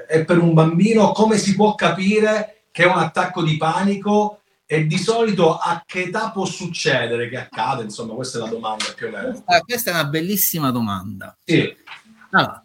e 0.10 0.26
per 0.26 0.38
un 0.38 0.54
bambino 0.54 1.14
come 1.14 1.38
si 1.38 1.56
può 1.56 1.76
capire 1.76 2.66
che 2.72 2.84
è 2.84 2.88
un 2.88 2.98
attacco 2.98 3.42
di 3.42 3.56
panico 3.56 4.42
E 4.74 4.88
di 4.88 4.98
solito 4.98 5.56
a 5.56 5.84
che 5.86 6.06
età 6.06 6.32
può 6.32 6.46
succedere 6.46 7.30
che 7.30 7.38
accade? 7.38 7.84
Insomma, 7.84 8.16
questa 8.16 8.40
è 8.40 8.42
la 8.42 8.48
domanda 8.48 8.86
più 8.96 9.06
o 9.06 9.12
meno. 9.12 9.30
Questa, 9.30 9.60
questa 9.60 9.92
è 9.92 9.94
una 9.94 10.06
bellissima 10.06 10.72
domanda. 10.72 11.38
Sì. 11.46 11.78
Allora. 12.32 12.64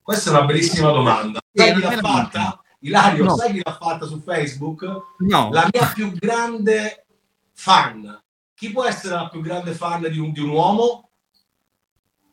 Questa 0.00 0.30
è 0.30 0.32
una 0.32 0.44
bellissima 0.46 0.90
domanda. 0.92 1.38
Sai 1.52 1.74
chi 1.74 1.80
l'ha 1.82 1.98
fatta? 1.98 2.62
Ilario, 2.78 3.24
no. 3.24 3.36
sai 3.36 3.52
chi 3.52 3.60
l'ha 3.62 3.76
fatta 3.78 4.06
su 4.06 4.22
Facebook? 4.22 4.86
No. 5.18 5.50
La 5.52 5.68
mia 5.70 5.86
più 5.92 6.12
grande 6.12 7.04
fan. 7.52 8.18
Chi 8.54 8.70
può 8.70 8.86
essere 8.86 9.16
la 9.16 9.28
più 9.28 9.42
grande 9.42 9.72
fan 9.72 10.00
di 10.00 10.18
un, 10.18 10.32
di 10.32 10.40
un 10.40 10.48
uomo? 10.48 11.10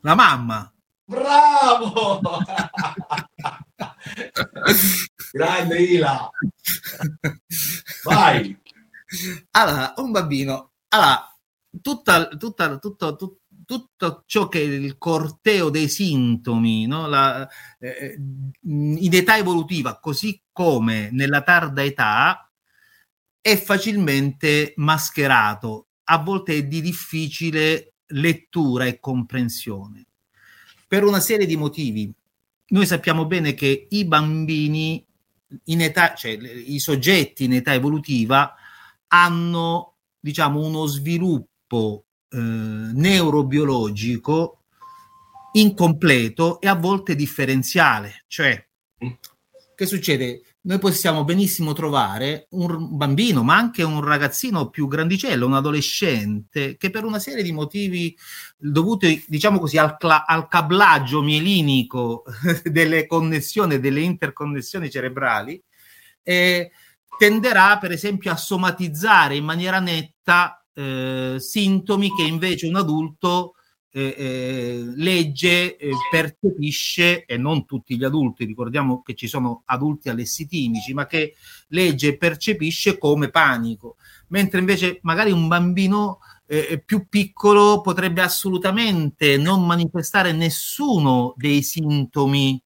La 0.03 0.15
mamma. 0.15 0.73
Bravo! 1.03 2.21
Grande 5.33 5.79
Ila. 5.79 6.29
Vai. 8.03 8.55
Allora, 9.51 9.93
un 9.97 10.11
bambino. 10.11 10.73
Allora, 10.89 11.35
tutta, 11.81 12.27
tutta, 12.27 12.77
tutto, 12.77 13.15
tutto, 13.15 13.39
tutto 13.65 14.23
ciò 14.27 14.47
che 14.47 14.59
è 14.59 14.63
il 14.63 14.99
corteo 14.99 15.71
dei 15.71 15.89
sintomi, 15.89 16.85
no? 16.85 17.07
La, 17.07 17.49
eh, 17.79 18.15
in 18.61 19.09
età 19.11 19.35
evolutiva, 19.37 19.99
così 19.99 20.39
come 20.51 21.09
nella 21.11 21.41
tarda 21.41 21.83
età, 21.83 22.47
è 23.41 23.57
facilmente 23.57 24.73
mascherato, 24.75 25.87
a 26.03 26.19
volte 26.19 26.57
è 26.57 26.63
di 26.65 26.79
difficile 26.79 27.95
lettura 28.05 28.85
e 28.85 28.99
comprensione, 28.99 30.05
per 30.87 31.03
una 31.03 31.19
serie 31.19 31.47
di 31.47 31.57
motivi 31.57 32.13
noi 32.65 32.85
sappiamo 32.85 33.25
bene 33.25 33.53
che 33.53 33.87
i 33.89 34.05
bambini 34.05 35.05
in 35.65 35.81
età, 35.81 36.13
cioè 36.15 36.31
i 36.31 36.79
soggetti 36.79 37.43
in 37.45 37.53
età 37.53 37.73
evolutiva 37.73 38.53
hanno 39.07 39.95
diciamo 40.19 40.65
uno 40.65 40.85
sviluppo 40.85 42.05
eh, 42.29 42.37
neurobiologico 42.37 44.59
incompleto 45.53 46.61
e 46.61 46.67
a 46.67 46.75
volte 46.75 47.15
differenziale, 47.15 48.23
cioè 48.27 48.63
mm. 49.03 49.11
che 49.75 49.85
succede? 49.85 50.43
Noi 50.65 50.79
possiamo 50.79 51.25
benissimo 51.25 51.73
trovare 51.73 52.47
un 52.51 52.95
bambino, 52.95 53.43
ma 53.43 53.55
anche 53.55 53.83
un 53.83 54.01
ragazzino 54.01 54.69
più 54.69 54.87
grandicello, 54.87 55.45
un 55.45 55.55
adolescente, 55.55 56.77
che 56.77 56.89
per 56.89 57.03
una 57.03 57.19
serie 57.19 57.43
di 57.43 57.51
motivi 57.51 58.15
dovuti, 58.57 59.23
diciamo 59.27 59.59
così, 59.59 59.77
al, 59.77 59.97
cla- 59.97 60.25
al 60.25 60.47
cablaggio 60.47 61.21
mielinico 61.21 62.23
delle 62.63 63.05
connessioni, 63.07 63.79
delle 63.79 64.01
interconnessioni 64.01 64.89
cerebrali, 64.89 65.61
eh, 66.23 66.71
tenderà 67.17 67.77
per 67.77 67.91
esempio 67.91 68.31
a 68.31 68.37
somatizzare 68.37 69.35
in 69.35 69.43
maniera 69.43 69.79
netta 69.79 70.65
eh, 70.73 71.35
sintomi 71.39 72.09
che 72.15 72.23
invece 72.23 72.67
un 72.67 72.77
adulto 72.77 73.55
eh, 73.95 74.15
eh, 74.17 74.83
legge, 74.95 75.77
eh, 75.77 75.91
percepisce, 76.09 77.25
e 77.25 77.37
non 77.37 77.67
tutti 77.67 77.95
gli 77.95 78.03
adulti, 78.03 78.43
ricordiamo 78.43 79.03
che 79.03 79.13
ci 79.13 79.27
sono 79.27 79.61
adulti 79.65 80.09
allessitimici, 80.09 80.95
ma 80.95 81.05
che 81.05 81.35
legge 81.67 82.07
e 82.07 82.17
percepisce 82.17 82.97
come 82.97 83.29
panico, 83.29 83.97
mentre 84.29 84.59
invece 84.59 84.97
magari 85.03 85.31
un 85.31 85.47
bambino 85.47 86.19
eh, 86.47 86.81
più 86.83 87.07
piccolo 87.07 87.81
potrebbe 87.81 88.23
assolutamente 88.23 89.37
non 89.37 89.63
manifestare 89.63 90.31
nessuno 90.31 91.35
dei 91.37 91.61
sintomi 91.61 92.59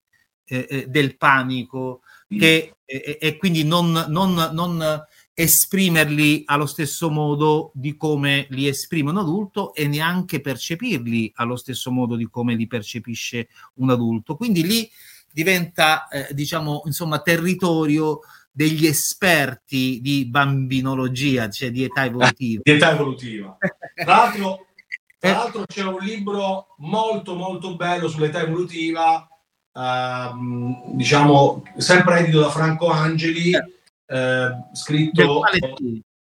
eh, 0.46 0.66
eh, 0.70 0.88
del 0.88 1.18
panico 1.18 2.04
che, 2.30 2.76
e 2.86 3.38
quindi 3.38 3.66
non, 3.66 4.06
non, 4.08 4.50
non 4.54 5.04
esprimerli 5.40 6.42
allo 6.48 6.66
stesso 6.66 7.12
modo 7.12 7.70
di 7.76 7.96
come 7.96 8.48
li 8.50 8.68
esprime 8.68 9.12
un 9.12 9.18
adulto 9.18 9.72
e 9.76 9.88
neanche 9.88 10.42
percepirli 10.42 11.32
allo 11.36 11.56
stesso 11.56 11.92
modo 11.92 12.16
di 12.16 12.28
come 12.28 12.56
li 12.56 12.66
percepisce 12.66 13.50
un 13.76 13.92
adulto. 13.92 14.36
Quindi 14.36 14.66
lì 14.66 14.90
diventa, 15.32 16.08
eh, 16.08 16.34
diciamo, 16.34 16.82
insomma, 16.86 17.20
territorio 17.20 18.22
degli 18.52 18.88
esperti 18.88 20.00
di 20.02 20.26
bambinologia, 20.26 21.48
cioè 21.52 21.70
di 21.70 21.84
età 21.84 22.06
evolutiva. 22.06 22.62
di 22.66 22.72
età 22.72 22.94
evolutiva. 22.94 23.58
Tra 23.94 24.16
l'altro, 24.16 24.66
tra 25.20 25.32
l'altro 25.34 25.66
c'è 25.68 25.84
un 25.84 26.00
libro 26.00 26.74
molto 26.80 27.36
molto 27.36 27.76
bello 27.76 28.08
sull'età 28.08 28.42
evolutiva, 28.42 29.28
ehm, 29.72 30.96
diciamo, 30.96 31.62
sempre 31.78 32.22
edito 32.22 32.40
da 32.40 32.50
Franco 32.50 32.90
Angeli, 32.90 33.52
eh 33.52 33.76
eh, 34.08 34.50
scritto... 34.74 35.42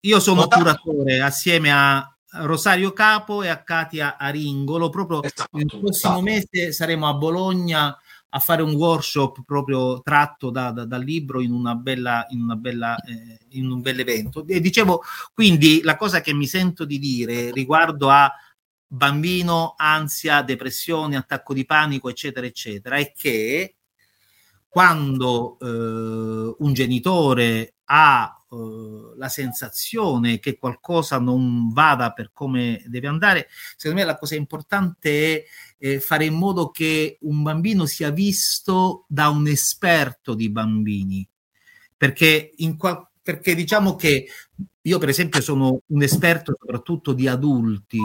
Io 0.04 0.18
sono 0.18 0.48
curatore 0.48 1.20
assieme 1.20 1.70
a 1.72 2.04
Rosario 2.32 2.92
Capo 2.92 3.42
e 3.42 3.48
a 3.48 3.62
Katia 3.62 4.16
Aringolo. 4.16 4.88
Proprio 4.88 5.22
esatto, 5.22 5.58
il 5.58 5.66
prossimo 5.66 5.90
esatto. 5.92 6.20
mese 6.22 6.72
saremo 6.72 7.08
a 7.08 7.14
Bologna 7.14 7.96
a 8.34 8.38
fare 8.38 8.62
un 8.62 8.72
workshop 8.72 9.42
proprio 9.44 10.00
tratto 10.00 10.50
da, 10.50 10.70
da, 10.70 10.86
dal 10.86 11.04
libro 11.04 11.40
in 11.40 11.52
una 11.52 11.74
bella, 11.74 12.26
in 12.30 12.40
una 12.40 12.56
bella 12.56 12.96
eh, 12.96 13.38
in 13.50 13.70
un 13.70 13.80
bel 13.80 14.00
evento. 14.00 14.44
E 14.46 14.60
dicevo, 14.60 15.02
quindi 15.34 15.82
la 15.82 15.96
cosa 15.96 16.20
che 16.20 16.32
mi 16.32 16.46
sento 16.46 16.84
di 16.84 16.98
dire 16.98 17.52
riguardo 17.52 18.08
a 18.08 18.32
bambino, 18.86 19.74
ansia, 19.76 20.42
depressione, 20.42 21.16
attacco 21.16 21.54
di 21.54 21.64
panico, 21.64 22.08
eccetera, 22.08 22.46
eccetera, 22.46 22.96
è 22.96 23.12
che 23.14 23.76
quando 24.72 25.58
eh, 25.60 26.54
un 26.60 26.72
genitore 26.72 27.74
ha 27.84 28.42
eh, 28.50 28.56
la 29.18 29.28
sensazione 29.28 30.38
che 30.38 30.56
qualcosa 30.56 31.18
non 31.18 31.68
vada 31.74 32.12
per 32.12 32.30
come 32.32 32.82
deve 32.86 33.06
andare, 33.06 33.48
secondo 33.76 34.00
me 34.00 34.06
la 34.06 34.16
cosa 34.16 34.34
importante 34.34 35.42
è 35.42 35.44
eh, 35.76 36.00
fare 36.00 36.24
in 36.24 36.32
modo 36.32 36.70
che 36.70 37.18
un 37.20 37.42
bambino 37.42 37.84
sia 37.84 38.08
visto 38.08 39.04
da 39.08 39.28
un 39.28 39.46
esperto 39.46 40.32
di 40.32 40.48
bambini, 40.48 41.28
perché, 41.94 42.54
qual- 42.78 43.06
perché 43.20 43.54
diciamo 43.54 43.94
che 43.94 44.26
io 44.80 44.98
per 44.98 45.10
esempio 45.10 45.42
sono 45.42 45.82
un 45.84 46.02
esperto 46.02 46.56
soprattutto 46.58 47.12
di 47.12 47.28
adulti 47.28 47.98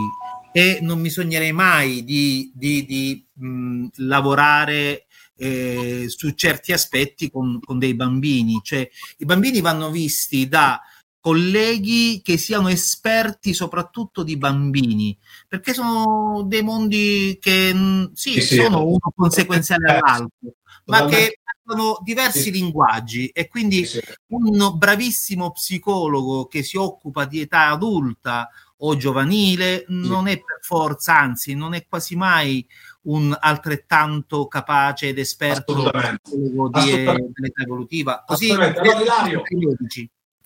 e 0.51 0.79
non 0.81 0.99
mi 0.99 1.09
sognerei 1.09 1.53
mai 1.53 2.03
di, 2.03 2.51
di, 2.53 2.85
di 2.85 3.25
mh, 3.35 3.87
lavorare 3.99 5.06
eh, 5.37 6.05
su 6.09 6.31
certi 6.31 6.73
aspetti 6.73 7.29
con, 7.29 7.59
con 7.63 7.79
dei 7.79 7.93
bambini. 7.93 8.59
Cioè, 8.63 8.89
i 9.17 9.25
bambini 9.25 9.61
vanno 9.61 9.89
visti 9.89 10.47
da 10.47 10.81
colleghi 11.19 12.21
che 12.23 12.37
siano 12.37 12.69
esperti 12.69 13.53
soprattutto 13.53 14.23
di 14.23 14.37
bambini, 14.37 15.17
perché 15.47 15.73
sono 15.73 16.43
dei 16.47 16.61
mondi 16.61 17.37
che 17.39 17.73
mm, 17.73 18.05
sì, 18.13 18.39
sì 18.39 18.55
sono 18.55 18.85
uno 18.85 19.11
conseguenziale 19.15 19.91
all'altro, 19.91 20.53
ma 20.85 21.05
che 21.05 21.39
hanno 21.65 21.99
diversi 22.01 22.43
sì. 22.43 22.51
linguaggi. 22.51 23.27
E 23.27 23.47
quindi 23.47 23.85
un 24.27 24.77
bravissimo 24.77 25.51
psicologo 25.51 26.45
che 26.47 26.63
si 26.63 26.77
occupa 26.77 27.25
di 27.25 27.41
età 27.41 27.71
adulta 27.71 28.49
o 28.77 28.95
giovanile 28.95 29.85
non 29.87 30.27
è 30.27 30.35
per 30.35 30.59
forza, 30.61 31.17
anzi 31.17 31.55
non 31.55 31.73
è 31.73 31.85
quasi 31.87 32.15
mai 32.15 32.65
un 33.07 33.35
altrettanto 33.39 34.47
capace 34.47 35.09
ed 35.09 35.17
esperto 35.17 35.73
di 35.73 35.83
dell'età 35.83 37.63
evolutiva. 37.63 38.23
Così, 38.25 38.51
Assolutamente. 38.51 39.03
Ilario, 39.03 39.43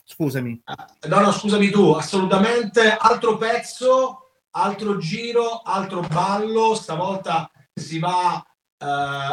scusami. 0.03 0.61
Eh, 0.65 1.07
no, 1.07 1.19
no, 1.19 1.31
scusami 1.31 1.69
tu, 1.69 1.91
assolutamente. 1.91 2.95
Altro 2.97 3.37
pezzo, 3.37 4.29
altro 4.51 4.97
giro, 4.97 5.61
altro 5.63 6.01
ballo. 6.01 6.75
Stavolta 6.75 7.49
si 7.73 7.99
va 7.99 8.43
eh, 8.77 8.85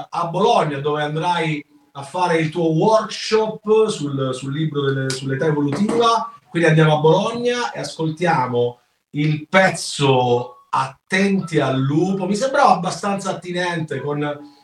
a 0.09 0.27
Bologna 0.31 0.79
dove 0.79 1.03
andrai 1.03 1.64
a 1.93 2.03
fare 2.03 2.38
il 2.38 2.51
tuo 2.51 2.71
workshop 2.71 3.88
sul, 3.88 4.33
sul 4.33 4.53
libro 4.53 4.83
delle, 4.83 5.11
sull'età 5.11 5.47
evolutiva. 5.47 6.33
Quindi 6.49 6.69
andiamo 6.69 6.97
a 6.97 7.01
Bologna 7.01 7.73
e 7.73 7.81
ascoltiamo 7.81 8.81
il 9.11 9.47
pezzo 9.49 10.58
attenti 10.70 11.59
al 11.61 11.81
lupo. 11.81 12.26
Mi 12.26 12.37
sembrava 12.37 12.72
abbastanza 12.72 13.31
attinente 13.31 14.00
con 14.00 14.20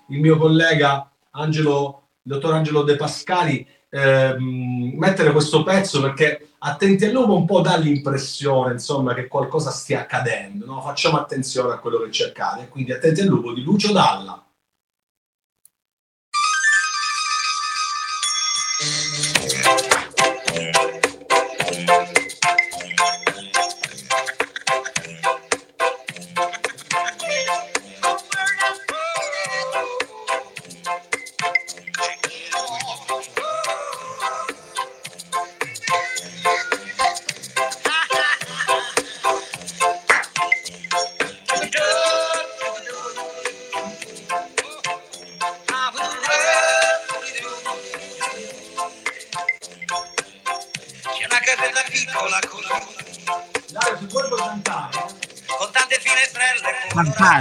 il 0.09 0.21
mio 0.21 0.37
collega 0.37 1.11
Angelo, 1.31 2.09
il 2.23 2.33
dottor 2.33 2.55
Angelo 2.55 2.83
De 2.83 2.97
Pascali, 2.97 3.67
ehm, 3.91 4.93
mettere 4.97 5.33
questo 5.33 5.63
pezzo 5.63 6.01
perché 6.01 6.51
attenti 6.59 7.05
al 7.05 7.13
lupo 7.13 7.37
un 7.37 7.47
po' 7.47 7.61
dà 7.61 7.77
l'impressione 7.77 8.73
insomma 8.73 9.15
che 9.15 9.29
qualcosa 9.29 9.71
stia 9.71 10.01
accadendo. 10.01 10.67
No? 10.67 10.81
Facciamo 10.81 11.19
attenzione 11.19 11.75
a 11.75 11.79
quello 11.79 11.99
che 12.01 12.11
ci 12.11 12.23
accade. 12.23 12.69
Quindi 12.69 12.93
attenti 12.93 13.21
al 13.21 13.29
lupo 13.29 13.53
di 13.53 13.63
Lucio 13.63 13.93
Dalla. 13.93 14.44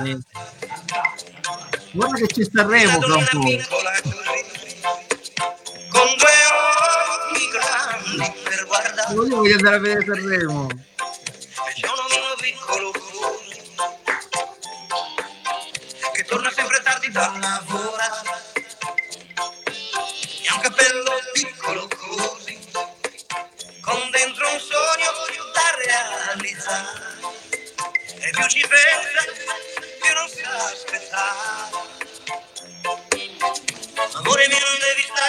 Cantare? 0.03 0.19
Guarda 1.93 2.15
che 2.17 2.27
ci 2.27 2.43
sta 2.43 2.65
Remo 2.65 2.99
tra 2.99 3.15
un 3.15 3.25
po'. 3.31 3.39
Con 5.89 6.07
due 6.17 6.35
occhi 7.31 7.47
grandi 7.51 8.33
per 8.43 8.65
guardare. 8.65 9.13
Io 9.13 9.35
voglio 9.35 9.55
andare 9.55 9.75
a 9.75 9.79
vedere 9.79 10.05
Sanremo. 10.05 10.67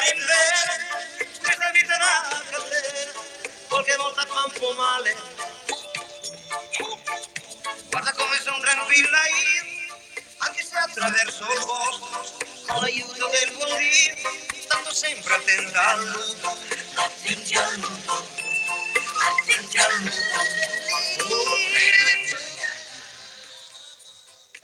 Bene, 0.01 1.18
questa 1.40 1.70
vita 1.70 1.95
è 1.95 1.99
catena, 2.51 3.12
qualche 3.68 3.97
volta 3.97 4.26
fa 4.26 4.45
un 4.45 4.53
po' 4.59 4.72
male. 4.74 5.16
Guarda 7.90 8.12
come 8.12 8.40
sono 8.42 8.59
tranquilla 8.61 9.18
io, 9.26 9.95
anche 10.38 10.64
se 10.64 10.76
attraverso 10.76 11.45
il 11.53 11.64
bosco, 11.64 12.26
con 12.66 12.80
l'aiuto 12.80 13.28
del 13.28 13.53
buon 13.53 13.76
Dio, 13.76 14.14
stando 14.61 14.92
sempre 14.92 15.34
attenta 15.34 15.86
al 15.88 16.05
lupo, 16.07 16.59
attenti 16.95 17.57
al 17.57 17.74
lupo, 17.76 18.28
attenti 19.18 19.78
al 19.78 19.99
lupo. 20.01 20.73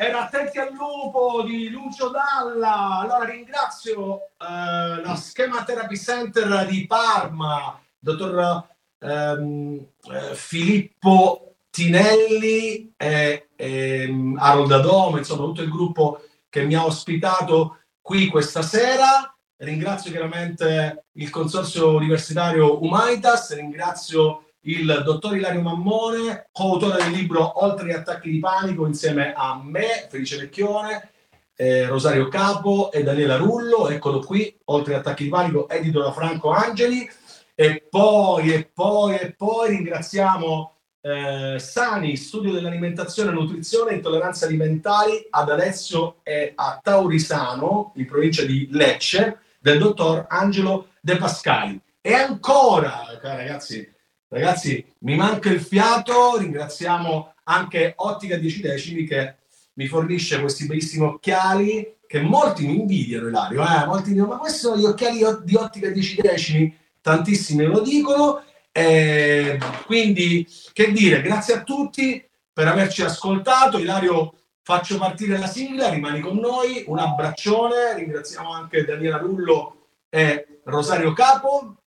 Era 0.02 0.22
Attenti 0.22 0.58
al 0.58 0.72
lupo 0.72 1.42
di 1.42 1.68
Lucio 1.68 2.08
Dalla. 2.08 3.00
Allora 3.00 3.26
ringrazio 3.26 4.30
eh, 4.38 5.02
la 5.02 5.14
Schema 5.14 5.62
Therapy 5.62 5.94
Center 5.94 6.66
di 6.66 6.86
Parma, 6.86 7.78
dottor 7.98 8.66
ehm, 8.98 9.86
eh, 10.10 10.34
Filippo 10.34 11.56
Tinelli 11.68 12.94
e, 12.96 13.48
e 13.54 14.34
Harold 14.38 14.72
Adome, 14.72 15.18
insomma 15.18 15.44
tutto 15.44 15.60
il 15.60 15.68
gruppo 15.68 16.22
che 16.48 16.62
mi 16.62 16.74
ha 16.74 16.86
ospitato 16.86 17.80
qui 18.00 18.28
questa 18.28 18.62
sera. 18.62 19.30
Ringrazio 19.58 20.10
chiaramente 20.10 21.08
il 21.12 21.28
Consorzio 21.28 21.90
Universitario 21.90 22.82
Humanitas, 22.82 23.54
ringrazio 23.54 24.49
il 24.62 25.02
dottor 25.04 25.36
Ilario 25.36 25.62
Mammone, 25.62 26.48
coautore 26.52 27.02
del 27.02 27.12
libro 27.12 27.64
Oltre 27.64 27.86
gli 27.86 27.92
attacchi 27.92 28.30
di 28.30 28.38
panico, 28.38 28.86
insieme 28.86 29.32
a 29.34 29.60
me, 29.62 30.06
Felice 30.08 30.36
Vecchione, 30.36 31.10
eh, 31.56 31.86
Rosario 31.86 32.28
Capo 32.28 32.90
e 32.92 33.02
Daniela 33.02 33.36
Rullo. 33.36 33.88
Eccolo 33.88 34.20
qui, 34.20 34.54
Oltre 34.66 34.94
gli 34.94 34.96
attacchi 34.96 35.24
di 35.24 35.28
panico, 35.30 35.68
edito 35.68 36.02
da 36.02 36.12
Franco 36.12 36.50
Angeli. 36.50 37.08
E 37.54 37.86
poi, 37.88 38.52
e 38.52 38.70
poi, 38.72 39.16
e 39.16 39.32
poi 39.32 39.68
ringraziamo 39.68 40.72
eh, 41.02 41.56
Sani, 41.58 42.16
studio 42.16 42.52
dell'alimentazione, 42.52 43.32
nutrizione 43.32 43.92
e 43.92 43.94
intolleranze 43.96 44.44
alimentari 44.46 45.26
ad 45.30 45.50
Alessio 45.50 46.16
e 46.22 46.52
a 46.54 46.80
Taurisano, 46.82 47.92
in 47.96 48.06
provincia 48.06 48.44
di 48.44 48.68
Lecce, 48.70 49.40
del 49.58 49.78
dottor 49.78 50.26
Angelo 50.28 50.88
De 51.00 51.16
Pascali. 51.16 51.78
E 52.00 52.14
ancora, 52.14 53.04
ragazzi, 53.20 53.86
Ragazzi, 54.32 54.84
mi 55.00 55.16
manca 55.16 55.50
il 55.50 55.60
fiato, 55.60 56.38
ringraziamo 56.38 57.34
anche 57.44 57.94
Ottica 57.96 58.36
10 58.36 58.60
decimi 58.60 59.04
che 59.04 59.34
mi 59.72 59.88
fornisce 59.88 60.40
questi 60.40 60.66
bellissimi 60.66 61.04
occhiali 61.04 61.96
che 62.06 62.20
molti 62.20 62.64
mi 62.64 62.78
invidiano, 62.78 63.26
Ilario, 63.26 63.62
eh? 63.62 63.86
molti 63.86 64.12
dicono, 64.12 64.34
ma 64.34 64.38
questi 64.38 64.60
sono 64.60 64.76
gli 64.76 64.84
occhiali 64.84 65.18
di 65.42 65.56
Ottica 65.56 65.88
10 65.88 66.20
decimi, 66.20 66.78
tantissimi 67.00 67.64
lo 67.64 67.80
dicono, 67.80 68.44
eh, 68.70 69.58
quindi 69.86 70.46
che 70.72 70.92
dire, 70.92 71.22
grazie 71.22 71.54
a 71.54 71.62
tutti 71.64 72.24
per 72.52 72.68
averci 72.68 73.02
ascoltato, 73.02 73.78
Ilario 73.78 74.34
faccio 74.62 74.96
partire 74.96 75.38
la 75.38 75.48
sigla, 75.48 75.88
rimani 75.88 76.20
con 76.20 76.36
noi, 76.36 76.84
un 76.86 77.00
abbraccione, 77.00 77.94
ringraziamo 77.96 78.52
anche 78.52 78.84
Daniela 78.84 79.18
Rullo 79.18 79.88
e 80.08 80.60
Rosario 80.64 81.12
Capo, 81.14 81.79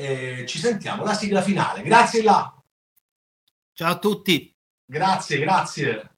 eh, 0.00 0.46
ci 0.46 0.58
sentiamo 0.58 1.04
la 1.04 1.14
sigla 1.14 1.42
finale. 1.42 1.82
Grazie 1.82 2.22
là. 2.22 2.54
Ciao 3.74 3.92
a 3.92 3.98
tutti. 3.98 4.54
Grazie, 4.84 5.38
grazie. 5.38 6.16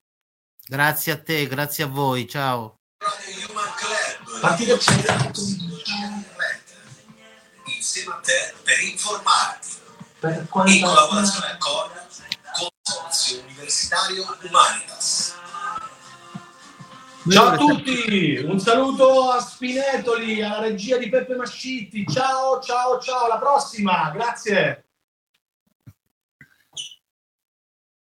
Grazie 0.65 1.11
a 1.11 1.21
te, 1.21 1.47
grazie 1.47 1.83
a 1.83 1.87
voi. 1.87 2.27
Ciao. 2.27 2.79
Partite 4.41 4.77
insieme 7.65 8.13
a 8.13 8.19
te 8.19 8.53
per 8.63 8.81
informarti 8.81 9.67
per 10.19 10.47
in 10.65 10.81
collaborazione 10.81 11.57
con 11.59 11.91
Consorzio 12.53 13.41
Universitario 13.41 14.37
Humanitas. 14.41 15.33
Ciao 17.29 17.53
a 17.53 17.57
tutti, 17.57 18.35
un 18.43 18.59
saluto 18.59 19.29
a 19.29 19.39
Spinetoli, 19.39 20.43
alla 20.43 20.59
regia 20.59 20.97
di 20.97 21.07
Peppe 21.07 21.35
Mascitti. 21.35 22.05
Ciao, 22.05 22.59
ciao, 22.59 22.99
ciao, 22.99 23.25
alla 23.25 23.39
prossima, 23.39 24.11
grazie. 24.13 24.83